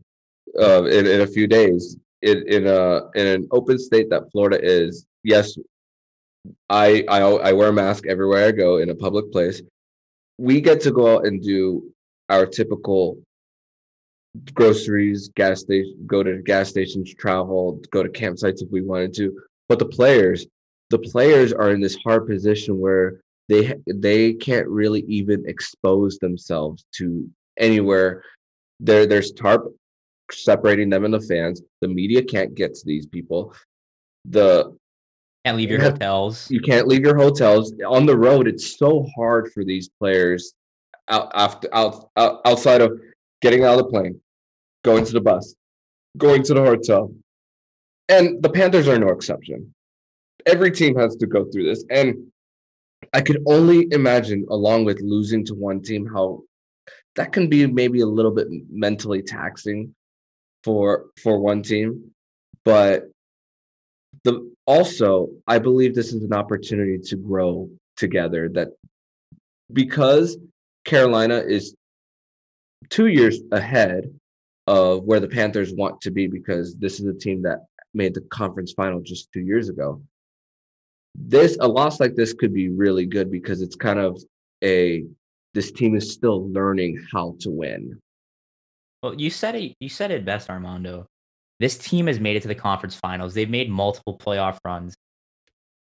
uh, 0.59 0.83
in, 0.83 1.07
in 1.07 1.21
a 1.21 1.27
few 1.27 1.47
days. 1.47 1.97
In 2.21 2.37
in 2.47 2.67
a 2.67 3.09
in 3.15 3.25
an 3.27 3.47
open 3.51 3.77
state 3.79 4.09
that 4.11 4.31
Florida 4.31 4.59
is, 4.61 5.07
yes, 5.23 5.57
I 6.69 7.03
I 7.07 7.19
I 7.21 7.51
wear 7.53 7.69
a 7.69 7.73
mask 7.73 8.05
everywhere 8.07 8.47
I 8.47 8.51
go 8.51 8.77
in 8.77 8.89
a 8.89 8.95
public 8.95 9.31
place. 9.31 9.61
We 10.37 10.61
get 10.61 10.79
to 10.81 10.91
go 10.91 11.15
out 11.15 11.25
and 11.25 11.41
do 11.41 11.91
our 12.29 12.45
typical 12.45 13.17
groceries, 14.53 15.29
gas 15.35 15.61
station, 15.61 15.95
go 16.05 16.23
to 16.23 16.41
gas 16.41 16.69
stations, 16.69 17.13
travel, 17.13 17.81
go 17.91 18.03
to 18.03 18.09
campsites 18.09 18.61
if 18.61 18.69
we 18.71 18.81
wanted 18.81 19.13
to. 19.15 19.37
But 19.69 19.79
the 19.79 19.85
players, 19.85 20.45
the 20.89 20.99
players 20.99 21.53
are 21.53 21.71
in 21.71 21.81
this 21.81 21.97
hard 22.05 22.27
position 22.27 22.79
where 22.79 23.21
they 23.49 23.75
they 23.87 24.33
can't 24.33 24.67
really 24.67 25.01
even 25.07 25.47
expose 25.47 26.17
themselves 26.19 26.85
to 26.95 27.29
anywhere. 27.57 28.23
There 28.79 29.05
there's 29.05 29.31
tarp 29.31 29.73
separating 30.31 30.89
them 30.89 31.05
and 31.05 31.13
the 31.13 31.21
fans. 31.21 31.61
The 31.81 31.87
media 31.87 32.23
can't 32.23 32.55
get 32.55 32.73
to 32.75 32.85
these 32.85 33.05
people. 33.05 33.53
The 34.25 34.75
can't 35.45 35.57
leave 35.57 35.71
your 35.71 35.81
hotels. 35.91 36.49
You 36.51 36.61
can't 36.61 36.87
leave 36.87 37.01
your 37.01 37.17
hotels 37.17 37.73
on 37.87 38.05
the 38.05 38.17
road. 38.17 38.47
It's 38.47 38.77
so 38.77 39.07
hard 39.15 39.51
for 39.53 39.63
these 39.63 39.89
players 39.99 40.53
out 41.09 41.31
after 41.33 41.69
out, 41.73 42.09
out 42.17 42.41
outside 42.45 42.81
of 42.81 42.99
getting 43.41 43.63
out 43.63 43.79
of 43.79 43.85
the 43.85 43.91
plane, 43.91 44.19
going 44.87 45.03
to 45.03 45.11
the 45.11 45.25
bus, 45.29 45.53
going 46.17 46.41
to 46.43 46.53
the 46.53 46.61
hotel. 46.61 47.11
And 48.07 48.41
the 48.41 48.49
Panthers 48.49 48.87
are 48.87 48.97
no 48.97 49.09
exception. 49.09 49.73
Every 50.45 50.71
team 50.71 50.95
has 50.95 51.17
to 51.17 51.27
go 51.27 51.43
through 51.45 51.65
this. 51.65 51.83
And 51.89 52.31
I 53.13 53.19
could 53.19 53.43
only 53.45 53.87
imagine, 53.91 54.45
along 54.49 54.85
with 54.85 55.01
losing 55.01 55.43
to 55.47 55.53
one 55.55 55.81
team, 55.81 56.05
how 56.05 56.43
that 57.17 57.33
can 57.33 57.49
be 57.49 57.67
maybe 57.67 57.99
a 57.99 58.13
little 58.17 58.31
bit 58.39 58.47
mentally 58.69 59.21
taxing 59.21 59.93
for 60.63 61.07
for 61.21 61.37
one 61.37 61.61
team. 61.63 62.11
But 62.63 63.11
the 64.23 64.33
also, 64.65 65.29
I 65.47 65.59
believe 65.59 65.93
this 65.93 66.13
is 66.13 66.23
an 66.23 66.33
opportunity 66.33 66.97
to 67.09 67.15
grow 67.17 67.69
together. 67.97 68.47
That 68.47 68.69
because 69.81 70.37
Carolina 70.85 71.37
is 71.57 71.75
two 72.89 73.07
years 73.07 73.41
ahead 73.51 74.09
of 74.67 75.03
where 75.05 75.19
the 75.19 75.27
Panthers 75.27 75.73
want 75.73 76.01
to 76.01 76.11
be 76.11 76.27
because 76.27 76.75
this 76.75 76.99
is 76.99 77.05
a 77.07 77.13
team 77.13 77.41
that 77.43 77.65
made 77.93 78.13
the 78.13 78.21
conference 78.21 78.73
final 78.73 79.01
just 79.01 79.31
two 79.31 79.39
years 79.41 79.69
ago. 79.69 80.01
This 81.15 81.57
a 81.59 81.67
loss 81.67 81.99
like 81.99 82.15
this 82.15 82.33
could 82.33 82.53
be 82.53 82.69
really 82.69 83.05
good 83.05 83.31
because 83.31 83.61
it's 83.61 83.75
kind 83.75 83.97
of 83.99 84.21
a 84.63 85.05
this 85.53 85.71
team 85.71 85.95
is 85.95 86.11
still 86.11 86.51
learning 86.51 87.03
how 87.11 87.35
to 87.39 87.49
win. 87.49 87.99
Well, 89.01 89.15
you 89.15 89.29
said 89.29 89.55
it 89.55 89.75
you 89.79 89.89
said 89.89 90.11
it 90.11 90.25
best, 90.25 90.49
Armando. 90.49 91.07
This 91.59 91.77
team 91.77 92.05
has 92.07 92.19
made 92.19 92.35
it 92.35 92.41
to 92.43 92.47
the 92.47 92.55
conference 92.55 92.95
finals. 92.95 93.33
They've 93.33 93.49
made 93.49 93.69
multiple 93.69 94.17
playoff 94.17 94.57
runs. 94.63 94.93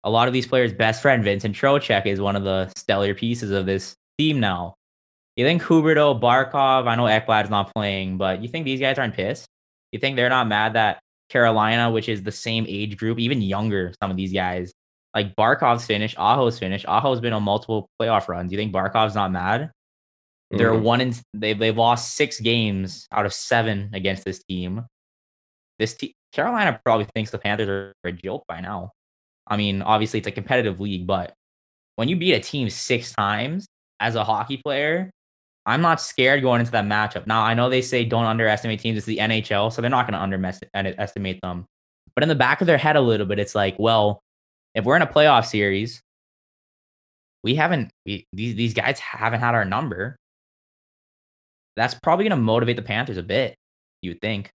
a 0.05 0.11
lot 0.11 0.29
of 0.29 0.33
these 0.33 0.47
players' 0.47 0.73
best 0.73 1.03
friend, 1.03 1.23
Vincent 1.23 1.55
Trocheck, 1.55 2.07
is 2.07 2.21
one 2.21 2.37
of 2.37 2.45
the 2.45 2.71
stellar 2.77 3.15
pieces 3.15 3.51
of 3.51 3.67
this 3.67 3.97
team 4.19 4.41
now. 4.41 4.75
You 5.39 5.45
think 5.45 5.63
Huberdeau, 5.63 6.21
Barkov, 6.21 6.89
I 6.89 6.97
know 6.97 7.05
Ekblad's 7.05 7.49
not 7.49 7.73
playing, 7.73 8.19
but 8.19 8.43
you 8.43 8.49
think 8.49 8.65
these 8.65 8.81
guys 8.81 8.99
aren't 8.99 9.15
pissed? 9.15 9.47
You 9.93 10.01
think 10.01 10.17
they're 10.17 10.29
not 10.29 10.49
mad 10.49 10.73
that 10.73 10.99
Carolina, 11.29 11.93
which 11.93 12.09
is 12.09 12.25
the 12.25 12.33
same 12.33 12.67
age 12.67 12.97
group, 12.97 13.21
even 13.21 13.41
younger, 13.41 13.95
some 14.03 14.11
of 14.11 14.17
these 14.17 14.33
guys, 14.33 14.73
like 15.15 15.37
Barkov's 15.37 15.87
finished, 15.87 16.17
Aho's 16.19 16.59
finished. 16.59 16.87
Aho's 16.89 17.21
been 17.21 17.33
on 17.33 17.45
multiple 17.45 17.89
playoff 18.03 18.27
runs. 18.27 18.51
You 18.51 18.59
think 18.59 18.73
Barkov's 18.73 19.15
not 19.15 19.31
mad? 19.31 19.71
They're 20.51 20.73
Mhm. 20.73 20.83
one 20.83 21.01
in 21.03 21.15
they've 21.35 21.57
they've 21.59 21.77
lost 21.77 22.17
six 22.17 22.41
games 22.41 23.07
out 23.13 23.25
of 23.25 23.33
seven 23.33 23.91
against 23.93 24.25
this 24.25 24.43
team. 24.43 24.87
This 25.79 25.95
team 25.95 26.11
Carolina 26.33 26.81
probably 26.85 27.07
thinks 27.15 27.31
the 27.31 27.39
Panthers 27.39 27.69
are 27.69 27.95
a 28.03 28.11
joke 28.11 28.43
by 28.49 28.61
now. 28.61 28.91
I 29.47 29.57
mean, 29.57 29.83
obviously 29.83 30.19
it's 30.19 30.27
a 30.27 30.33
competitive 30.33 30.81
league, 30.81 31.07
but 31.07 31.33
when 31.95 32.09
you 32.09 32.17
beat 32.17 32.35
a 32.35 32.41
team 32.41 32.69
six 32.71 33.13
times 33.13 33.67
as 34.01 34.17
a 34.17 34.25
hockey 34.25 34.57
player, 34.65 35.11
I'm 35.69 35.83
not 35.83 36.01
scared 36.01 36.41
going 36.41 36.61
into 36.61 36.73
that 36.73 36.87
matchup. 36.87 37.27
Now 37.27 37.43
I 37.43 37.53
know 37.53 37.69
they 37.69 37.83
say 37.83 38.03
don't 38.03 38.25
underestimate 38.25 38.81
teams. 38.81 38.97
It's 38.97 39.07
the 39.07 39.19
NHL, 39.19 39.71
so 39.71 39.83
they're 39.83 39.91
not 39.91 40.11
going 40.11 40.19
to 40.19 40.39
underestimate 40.75 41.43
them. 41.43 41.67
But 42.15 42.23
in 42.23 42.31
the 42.31 42.35
back 42.35 42.63
of 42.63 42.67
their 42.67 42.79
head 42.79 42.97
a 42.97 43.03
little 43.03 43.27
bit, 43.27 43.39
it's 43.39 43.55
like, 43.55 43.77
well, 43.79 44.23
if 44.75 44.87
we're 44.87 44.97
in 44.97 45.03
a 45.03 45.07
playoff 45.07 45.45
series, 45.45 46.01
we 47.45 47.55
haven't 47.55 47.91
we, 48.07 48.27
these 48.33 48.55
these 48.55 48.73
guys 48.73 48.99
haven't 48.99 49.41
had 49.41 49.55
our 49.55 49.67
number. 49.67 50.17
That's 51.77 51.95
probably 51.95 52.25
going 52.25 52.39
to 52.39 52.43
motivate 52.43 52.77
the 52.77 52.83
Panthers 52.83 53.19
a 53.19 53.23
bit. 53.23 53.55
You 54.01 54.13
would 54.13 54.23
think. 54.23 54.51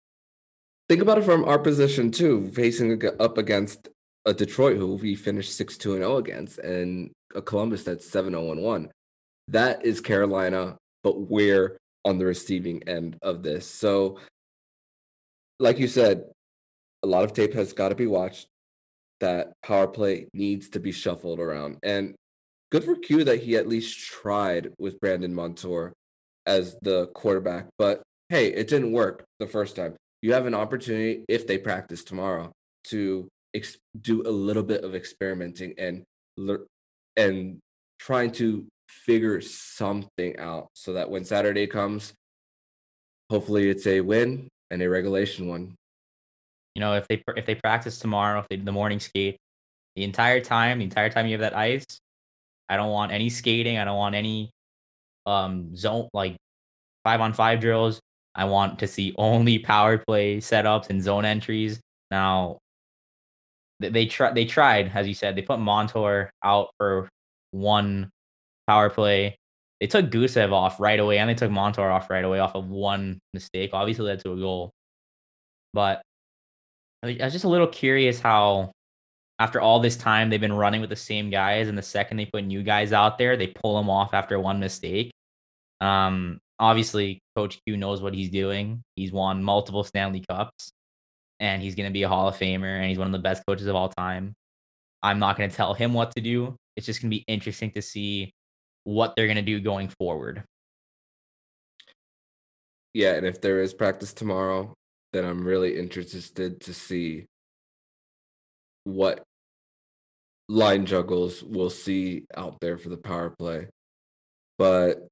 Think 0.88 1.02
about 1.02 1.18
it 1.18 1.24
from 1.24 1.44
our 1.44 1.58
position 1.58 2.12
too, 2.12 2.52
facing 2.54 3.02
up 3.18 3.36
against 3.36 3.88
a 4.26 4.32
Detroit 4.32 4.76
who 4.76 4.94
we 4.94 5.16
finished 5.16 5.56
six 5.56 5.76
two 5.76 5.94
and 5.94 6.02
zero 6.02 6.18
against, 6.18 6.60
and 6.60 7.10
a 7.34 7.42
Columbus 7.42 7.82
that's 7.82 8.08
seven 8.08 8.32
zero 8.32 8.52
and 8.52 8.62
one. 8.62 8.92
That 9.48 9.84
is 9.84 10.00
Carolina, 10.00 10.76
but 11.02 11.30
we're 11.30 11.78
on 12.04 12.18
the 12.18 12.26
receiving 12.26 12.82
end 12.88 13.18
of 13.22 13.42
this. 13.42 13.66
So, 13.66 14.18
like 15.58 15.78
you 15.78 15.88
said, 15.88 16.24
a 17.02 17.06
lot 17.06 17.24
of 17.24 17.32
tape 17.32 17.54
has 17.54 17.72
got 17.72 17.90
to 17.90 17.94
be 17.94 18.06
watched. 18.06 18.46
That 19.20 19.52
power 19.62 19.86
play 19.86 20.28
needs 20.32 20.70
to 20.70 20.80
be 20.80 20.92
shuffled 20.92 21.40
around, 21.40 21.76
and 21.82 22.14
good 22.72 22.84
for 22.84 22.96
Q 22.96 23.24
that 23.24 23.42
he 23.42 23.56
at 23.56 23.68
least 23.68 23.98
tried 23.98 24.72
with 24.78 24.98
Brandon 25.00 25.34
Montour 25.34 25.92
as 26.46 26.78
the 26.80 27.08
quarterback. 27.08 27.68
But 27.78 28.02
hey, 28.30 28.46
it 28.46 28.68
didn't 28.68 28.92
work 28.92 29.24
the 29.38 29.46
first 29.46 29.76
time 29.76 29.96
you 30.22 30.32
have 30.32 30.46
an 30.46 30.54
opportunity 30.54 31.24
if 31.28 31.46
they 31.46 31.58
practice 31.58 32.04
tomorrow 32.04 32.52
to 32.84 33.28
ex- 33.54 33.78
do 34.00 34.22
a 34.26 34.30
little 34.30 34.62
bit 34.62 34.84
of 34.84 34.94
experimenting 34.94 35.74
and 35.78 36.04
lear- 36.36 36.66
and 37.16 37.58
trying 37.98 38.30
to 38.32 38.66
figure 38.90 39.40
something 39.40 40.38
out 40.38 40.68
so 40.74 40.92
that 40.94 41.10
when 41.10 41.24
Saturday 41.24 41.66
comes, 41.66 42.12
hopefully 43.30 43.70
it's 43.70 43.86
a 43.86 44.00
win 44.00 44.48
and 44.70 44.82
a 44.82 44.88
regulation 44.88 45.46
one. 45.48 45.74
You 46.74 46.80
know, 46.80 46.94
if 46.94 47.06
they 47.08 47.22
if 47.36 47.46
they 47.46 47.54
practice 47.54 47.98
tomorrow, 47.98 48.40
if 48.40 48.48
they 48.48 48.56
do 48.56 48.64
the 48.64 48.72
morning 48.72 49.00
skate, 49.00 49.36
the 49.96 50.04
entire 50.04 50.40
time, 50.40 50.78
the 50.78 50.84
entire 50.84 51.10
time 51.10 51.26
you 51.26 51.32
have 51.32 51.40
that 51.40 51.56
ice, 51.56 51.84
I 52.68 52.76
don't 52.76 52.90
want 52.90 53.12
any 53.12 53.28
skating. 53.28 53.78
I 53.78 53.84
don't 53.84 53.96
want 53.96 54.14
any 54.14 54.50
um 55.26 55.74
zone 55.76 56.08
like 56.12 56.36
five 57.04 57.20
on 57.20 57.32
five 57.32 57.60
drills. 57.60 58.00
I 58.34 58.44
want 58.44 58.78
to 58.80 58.86
see 58.86 59.14
only 59.18 59.58
power 59.58 59.98
play 59.98 60.38
setups 60.38 60.90
and 60.90 61.02
zone 61.02 61.24
entries. 61.24 61.80
Now, 62.10 62.58
th- 63.80 63.92
they 63.92 64.06
try 64.06 64.32
they 64.32 64.44
tried, 64.44 64.92
as 64.94 65.08
you 65.08 65.14
said, 65.14 65.36
they 65.36 65.42
put 65.42 65.58
Montour 65.58 66.30
out 66.44 66.70
for 66.78 67.08
one 67.50 68.10
power 68.70 68.88
play. 68.88 69.36
They 69.80 69.88
took 69.88 70.10
Gusev 70.10 70.52
off 70.52 70.78
right 70.78 71.00
away, 71.00 71.18
and 71.18 71.28
they 71.28 71.34
took 71.34 71.50
Montour 71.50 71.90
off 71.90 72.10
right 72.10 72.24
away 72.24 72.38
off 72.38 72.54
of 72.54 72.68
one 72.68 73.18
mistake. 73.34 73.70
Obviously, 73.72 74.04
led 74.04 74.20
to 74.20 74.32
a 74.32 74.36
goal, 74.36 74.70
but 75.72 76.02
I 77.02 77.16
was 77.24 77.32
just 77.32 77.46
a 77.46 77.48
little 77.48 77.66
curious 77.66 78.20
how, 78.20 78.70
after 79.38 79.60
all 79.60 79.80
this 79.80 79.96
time, 79.96 80.28
they've 80.28 80.46
been 80.48 80.52
running 80.64 80.82
with 80.82 80.90
the 80.90 80.96
same 80.96 81.30
guys, 81.30 81.66
and 81.68 81.76
the 81.76 81.82
second 81.82 82.18
they 82.18 82.26
put 82.26 82.44
new 82.44 82.62
guys 82.62 82.92
out 82.92 83.18
there, 83.18 83.36
they 83.36 83.48
pull 83.48 83.76
them 83.76 83.90
off 83.90 84.12
after 84.12 84.38
one 84.38 84.60
mistake. 84.60 85.10
Um, 85.80 86.38
obviously, 86.58 87.18
Coach 87.34 87.58
Q 87.66 87.78
knows 87.78 88.02
what 88.02 88.14
he's 88.14 88.30
doing. 88.30 88.82
He's 88.96 89.12
won 89.12 89.42
multiple 89.42 89.82
Stanley 89.82 90.22
Cups, 90.28 90.70
and 91.40 91.62
he's 91.62 91.74
going 91.74 91.88
to 91.88 91.92
be 91.92 92.02
a 92.02 92.08
Hall 92.08 92.28
of 92.28 92.36
Famer, 92.36 92.78
and 92.78 92.88
he's 92.88 92.98
one 92.98 93.08
of 93.08 93.12
the 93.12 93.28
best 93.28 93.42
coaches 93.48 93.66
of 93.66 93.74
all 93.74 93.88
time. 93.88 94.34
I'm 95.02 95.18
not 95.18 95.38
going 95.38 95.48
to 95.48 95.56
tell 95.56 95.72
him 95.72 95.94
what 95.94 96.14
to 96.16 96.20
do. 96.20 96.54
It's 96.76 96.86
just 96.86 97.00
going 97.00 97.10
to 97.10 97.16
be 97.16 97.24
interesting 97.26 97.70
to 97.72 97.82
see 97.82 98.30
what 98.84 99.14
they're 99.16 99.26
going 99.26 99.36
to 99.36 99.42
do 99.42 99.60
going 99.60 99.88
forward. 99.88 100.44
Yeah, 102.92 103.14
and 103.14 103.26
if 103.26 103.40
there 103.40 103.62
is 103.62 103.72
practice 103.72 104.12
tomorrow, 104.12 104.74
then 105.12 105.24
I'm 105.24 105.46
really 105.46 105.78
interested 105.78 106.60
to 106.62 106.74
see 106.74 107.26
what 108.84 109.22
line 110.48 110.86
juggles 110.86 111.42
we'll 111.42 111.70
see 111.70 112.24
out 112.36 112.58
there 112.60 112.78
for 112.78 112.88
the 112.88 112.96
power 112.96 113.30
play. 113.30 113.68
But 114.58 115.06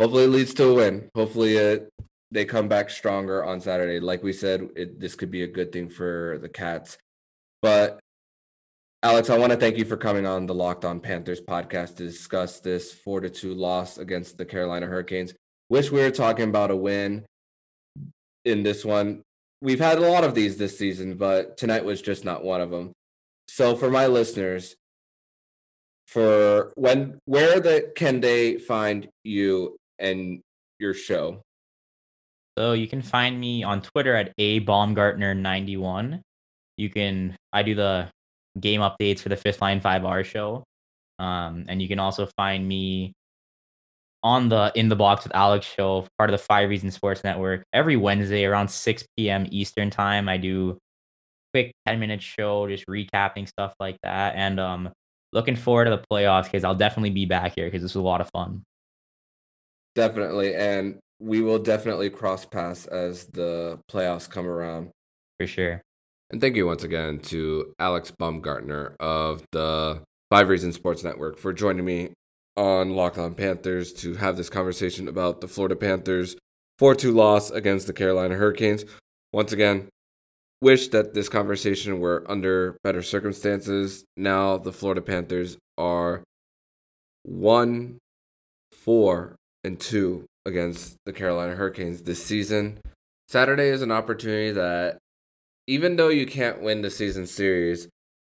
hopefully 0.00 0.24
it 0.24 0.28
leads 0.28 0.54
to 0.54 0.68
a 0.68 0.74
win. 0.74 1.08
Hopefully 1.14 1.56
it 1.56 1.90
they 2.32 2.46
come 2.46 2.66
back 2.66 2.88
stronger 2.88 3.44
on 3.44 3.60
Saturday. 3.60 4.00
Like 4.00 4.22
we 4.22 4.32
said, 4.32 4.66
it, 4.74 4.98
this 4.98 5.14
could 5.14 5.30
be 5.30 5.42
a 5.42 5.46
good 5.46 5.70
thing 5.70 5.90
for 5.90 6.38
the 6.40 6.48
Cats. 6.48 6.96
But 7.60 8.00
Alex, 9.04 9.30
I 9.30 9.36
want 9.36 9.50
to 9.50 9.58
thank 9.58 9.78
you 9.78 9.84
for 9.84 9.96
coming 9.96 10.26
on 10.26 10.46
the 10.46 10.54
Locked 10.54 10.84
On 10.84 11.00
Panthers 11.00 11.40
podcast 11.40 11.96
to 11.96 12.04
discuss 12.04 12.60
this 12.60 12.92
four 12.92 13.20
to 13.20 13.28
two 13.28 13.52
loss 13.52 13.98
against 13.98 14.38
the 14.38 14.44
Carolina 14.44 14.86
Hurricanes. 14.86 15.34
Wish 15.68 15.90
we 15.90 15.98
were 15.98 16.12
talking 16.12 16.48
about 16.48 16.70
a 16.70 16.76
win 16.76 17.24
in 18.44 18.62
this 18.62 18.84
one. 18.84 19.22
We've 19.60 19.80
had 19.80 19.98
a 19.98 20.08
lot 20.08 20.22
of 20.22 20.36
these 20.36 20.56
this 20.56 20.78
season, 20.78 21.16
but 21.16 21.56
tonight 21.56 21.84
was 21.84 22.00
just 22.00 22.24
not 22.24 22.44
one 22.44 22.60
of 22.60 22.70
them. 22.70 22.92
So 23.48 23.74
for 23.74 23.90
my 23.90 24.06
listeners, 24.06 24.76
for 26.06 26.72
when 26.76 27.18
where 27.24 27.58
the 27.58 27.90
can 27.96 28.20
they 28.20 28.58
find 28.58 29.08
you 29.24 29.78
and 29.98 30.40
your 30.78 30.94
show? 30.94 31.42
So 32.56 32.74
you 32.74 32.86
can 32.86 33.02
find 33.02 33.40
me 33.40 33.64
on 33.64 33.82
Twitter 33.82 34.14
at 34.14 34.32
a 34.38 34.60
baumgartner91. 34.60 36.20
You 36.76 36.88
can 36.88 37.36
I 37.52 37.64
do 37.64 37.74
the 37.74 38.08
game 38.60 38.80
updates 38.80 39.20
for 39.20 39.28
the 39.28 39.36
Fifth 39.36 39.60
Line 39.60 39.80
5R 39.80 40.24
show. 40.24 40.64
Um, 41.18 41.66
and 41.68 41.80
you 41.80 41.88
can 41.88 41.98
also 41.98 42.26
find 42.36 42.66
me 42.66 43.12
on 44.22 44.48
the 44.48 44.72
In 44.74 44.88
the 44.88 44.96
Box 44.96 45.24
with 45.24 45.34
Alex 45.34 45.66
show, 45.66 46.06
part 46.18 46.30
of 46.30 46.32
the 46.32 46.44
Five 46.44 46.68
Reasons 46.68 46.94
Sports 46.94 47.24
Network. 47.24 47.64
Every 47.72 47.96
Wednesday 47.96 48.44
around 48.44 48.68
6 48.68 49.04
p.m. 49.16 49.46
Eastern 49.50 49.90
time, 49.90 50.28
I 50.28 50.36
do 50.36 50.78
quick 51.52 51.72
10 51.86 52.00
minute 52.00 52.22
show, 52.22 52.68
just 52.68 52.86
recapping 52.86 53.48
stuff 53.48 53.74
like 53.78 53.96
that. 54.02 54.34
And 54.36 54.58
um 54.58 54.90
looking 55.32 55.56
forward 55.56 55.86
to 55.86 55.90
the 55.90 56.02
playoffs 56.10 56.44
because 56.44 56.64
I'll 56.64 56.74
definitely 56.74 57.10
be 57.10 57.26
back 57.26 57.54
here 57.54 57.66
because 57.66 57.82
this 57.82 57.94
was 57.94 58.00
a 58.00 58.06
lot 58.06 58.20
of 58.20 58.28
fun. 58.30 58.62
Definitely. 59.94 60.54
And 60.54 60.98
we 61.20 61.40
will 61.40 61.58
definitely 61.58 62.10
cross 62.10 62.44
paths 62.44 62.86
as 62.86 63.26
the 63.26 63.80
playoffs 63.90 64.28
come 64.28 64.46
around. 64.46 64.90
For 65.38 65.46
sure. 65.46 65.82
And 66.32 66.40
thank 66.40 66.56
you 66.56 66.66
once 66.66 66.82
again 66.82 67.18
to 67.24 67.74
Alex 67.78 68.10
Baumgartner 68.10 68.96
of 68.98 69.44
the 69.52 70.02
Five 70.30 70.48
Reasons 70.48 70.76
Sports 70.76 71.04
Network 71.04 71.36
for 71.36 71.52
joining 71.52 71.84
me 71.84 72.14
on 72.56 72.96
Locked 72.96 73.18
On 73.18 73.34
Panthers 73.34 73.92
to 73.94 74.14
have 74.14 74.38
this 74.38 74.48
conversation 74.48 75.08
about 75.08 75.42
the 75.42 75.48
Florida 75.48 75.76
Panthers 75.76 76.34
4 76.78 76.94
2 76.94 77.12
loss 77.12 77.50
against 77.50 77.86
the 77.86 77.92
Carolina 77.92 78.36
Hurricanes. 78.36 78.86
Once 79.30 79.52
again, 79.52 79.88
wish 80.62 80.88
that 80.88 81.12
this 81.12 81.28
conversation 81.28 82.00
were 82.00 82.24
under 82.26 82.78
better 82.82 83.02
circumstances. 83.02 84.02
Now 84.16 84.56
the 84.56 84.72
Florida 84.72 85.02
Panthers 85.02 85.58
are 85.76 86.22
1 87.24 87.98
4 88.72 89.36
and 89.64 89.78
2 89.78 90.24
against 90.46 90.96
the 91.04 91.12
Carolina 91.12 91.56
Hurricanes 91.56 92.04
this 92.04 92.24
season. 92.24 92.80
Saturday 93.28 93.68
is 93.68 93.82
an 93.82 93.92
opportunity 93.92 94.50
that 94.52 94.96
even 95.66 95.96
though 95.96 96.08
you 96.08 96.26
can't 96.26 96.62
win 96.62 96.82
the 96.82 96.90
season 96.90 97.26
series 97.26 97.88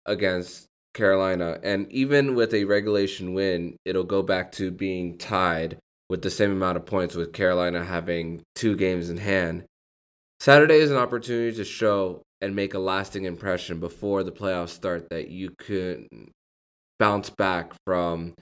against 0.07 0.67
Carolina, 0.95 1.59
and 1.63 1.91
even 1.93 2.35
with 2.35 2.53
a 2.53 2.65
regulation 2.65 3.35
win, 3.35 3.77
it'll 3.85 4.05
go 4.05 4.23
back 4.23 4.53
to 4.53 4.71
being 4.71 5.17
tied 5.19 5.79
with 6.09 6.23
the 6.23 6.31
same 6.31 6.51
amount 6.51 6.77
of 6.77 6.87
points, 6.87 7.15
with 7.15 7.33
Carolina 7.33 7.85
having 7.85 8.43
two 8.55 8.75
games 8.77 9.11
in 9.11 9.19
hand. 9.19 9.65
Saturday 10.41 10.79
is 10.79 10.91
an 10.91 10.97
opportunity 10.97 11.57
to 11.57 11.65
show 11.65 12.23
and 12.41 12.57
make 12.57 12.75
a 12.75 12.79
lasting 12.79 13.25
impression 13.27 13.79
before 13.79 14.25
the 14.25 14.33
playoffs 14.33 14.71
start 14.71 15.09
that 15.11 15.29
you 15.29 15.51
can 15.59 16.09
bounce 16.99 17.31
back 17.31 17.73
from 17.87 18.35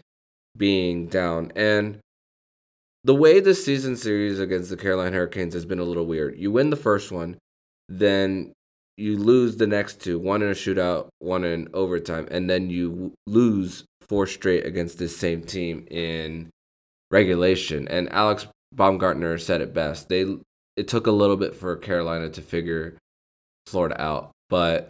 being 0.56 1.08
down. 1.08 1.52
And 1.54 1.98
the 3.04 3.14
way 3.14 3.40
the 3.40 3.54
season 3.54 3.96
series 3.96 4.38
against 4.38 4.70
the 4.70 4.76
Carolina 4.76 5.16
Hurricanes 5.16 5.54
has 5.54 5.64
been 5.64 5.78
a 5.78 5.84
little 5.84 6.06
weird. 6.06 6.38
You 6.38 6.50
win 6.50 6.70
the 6.70 6.76
first 6.76 7.12
one, 7.12 7.36
then 7.88 8.52
you 8.98 9.16
lose 9.16 9.56
the 9.56 9.66
next 9.66 10.00
two, 10.00 10.18
one 10.18 10.42
in 10.42 10.48
a 10.48 10.52
shootout, 10.52 11.08
one 11.20 11.44
in 11.44 11.68
overtime, 11.72 12.26
and 12.30 12.50
then 12.50 12.68
you 12.68 13.14
lose 13.26 13.84
four 14.08 14.26
straight 14.26 14.66
against 14.66 14.98
this 14.98 15.16
same 15.16 15.42
team 15.42 15.86
in 15.90 16.50
regulation. 17.10 17.86
And 17.88 18.10
Alex 18.12 18.46
Baumgartner 18.74 19.38
said 19.38 19.60
it 19.60 19.72
best. 19.72 20.08
They 20.08 20.36
it 20.76 20.88
took 20.88 21.06
a 21.06 21.12
little 21.12 21.36
bit 21.36 21.54
for 21.54 21.76
Carolina 21.76 22.28
to 22.30 22.42
figure 22.42 22.96
Florida 23.66 24.00
out, 24.00 24.30
but 24.48 24.88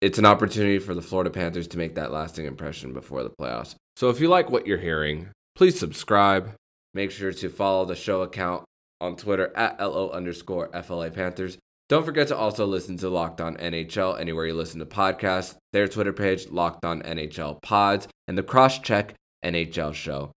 it's 0.00 0.18
an 0.18 0.26
opportunity 0.26 0.78
for 0.78 0.94
the 0.94 1.02
Florida 1.02 1.30
Panthers 1.30 1.68
to 1.68 1.78
make 1.78 1.94
that 1.94 2.12
lasting 2.12 2.46
impression 2.46 2.92
before 2.92 3.22
the 3.22 3.30
playoffs. 3.30 3.74
So 3.96 4.10
if 4.10 4.20
you 4.20 4.28
like 4.28 4.50
what 4.50 4.66
you're 4.66 4.78
hearing, 4.78 5.30
please 5.56 5.78
subscribe. 5.78 6.54
Make 6.94 7.10
sure 7.10 7.32
to 7.32 7.48
follow 7.48 7.84
the 7.84 7.96
show 7.96 8.22
account 8.22 8.64
on 9.00 9.16
Twitter 9.16 9.56
at 9.56 9.80
LO 9.80 10.10
underscore 10.10 10.68
FLA 10.82 11.10
Panthers. 11.10 11.58
Don't 11.88 12.04
forget 12.04 12.28
to 12.28 12.36
also 12.36 12.66
listen 12.66 12.98
to 12.98 13.08
Locked 13.08 13.40
On 13.40 13.56
NHL 13.56 14.20
anywhere 14.20 14.46
you 14.46 14.52
listen 14.52 14.78
to 14.80 14.84
podcasts, 14.84 15.56
their 15.72 15.88
Twitter 15.88 16.12
page, 16.12 16.48
Locked 16.48 16.84
On 16.84 17.00
NHL 17.00 17.62
Pods, 17.62 18.06
and 18.26 18.36
the 18.36 18.42
Cross 18.42 18.80
Check 18.80 19.14
NHL 19.42 19.94
Show. 19.94 20.32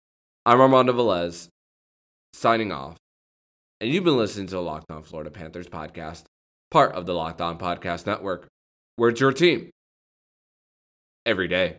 I'm 0.47 0.61
Armando 0.61 0.93
Velez, 0.93 1.49
signing 2.33 2.71
off. 2.71 2.97
And 3.81 3.91
you've 3.91 4.05
been 4.05 4.17
listening 4.17 4.47
to 4.47 4.55
the 4.55 4.63
Locked 4.63 4.93
On 4.93 5.03
Florida 5.03 5.33
Panthers 5.33 5.67
podcast, 5.67 6.23
part 6.71 6.93
of 6.93 7.07
the 7.07 7.15
Locked 7.15 7.41
On 7.41 7.59
Podcast 7.59 8.07
Network, 8.07 8.47
where 8.95 9.11
it's 9.11 9.21
your 9.21 9.33
team 9.33 9.71
every 11.27 11.49
day. 11.49 11.79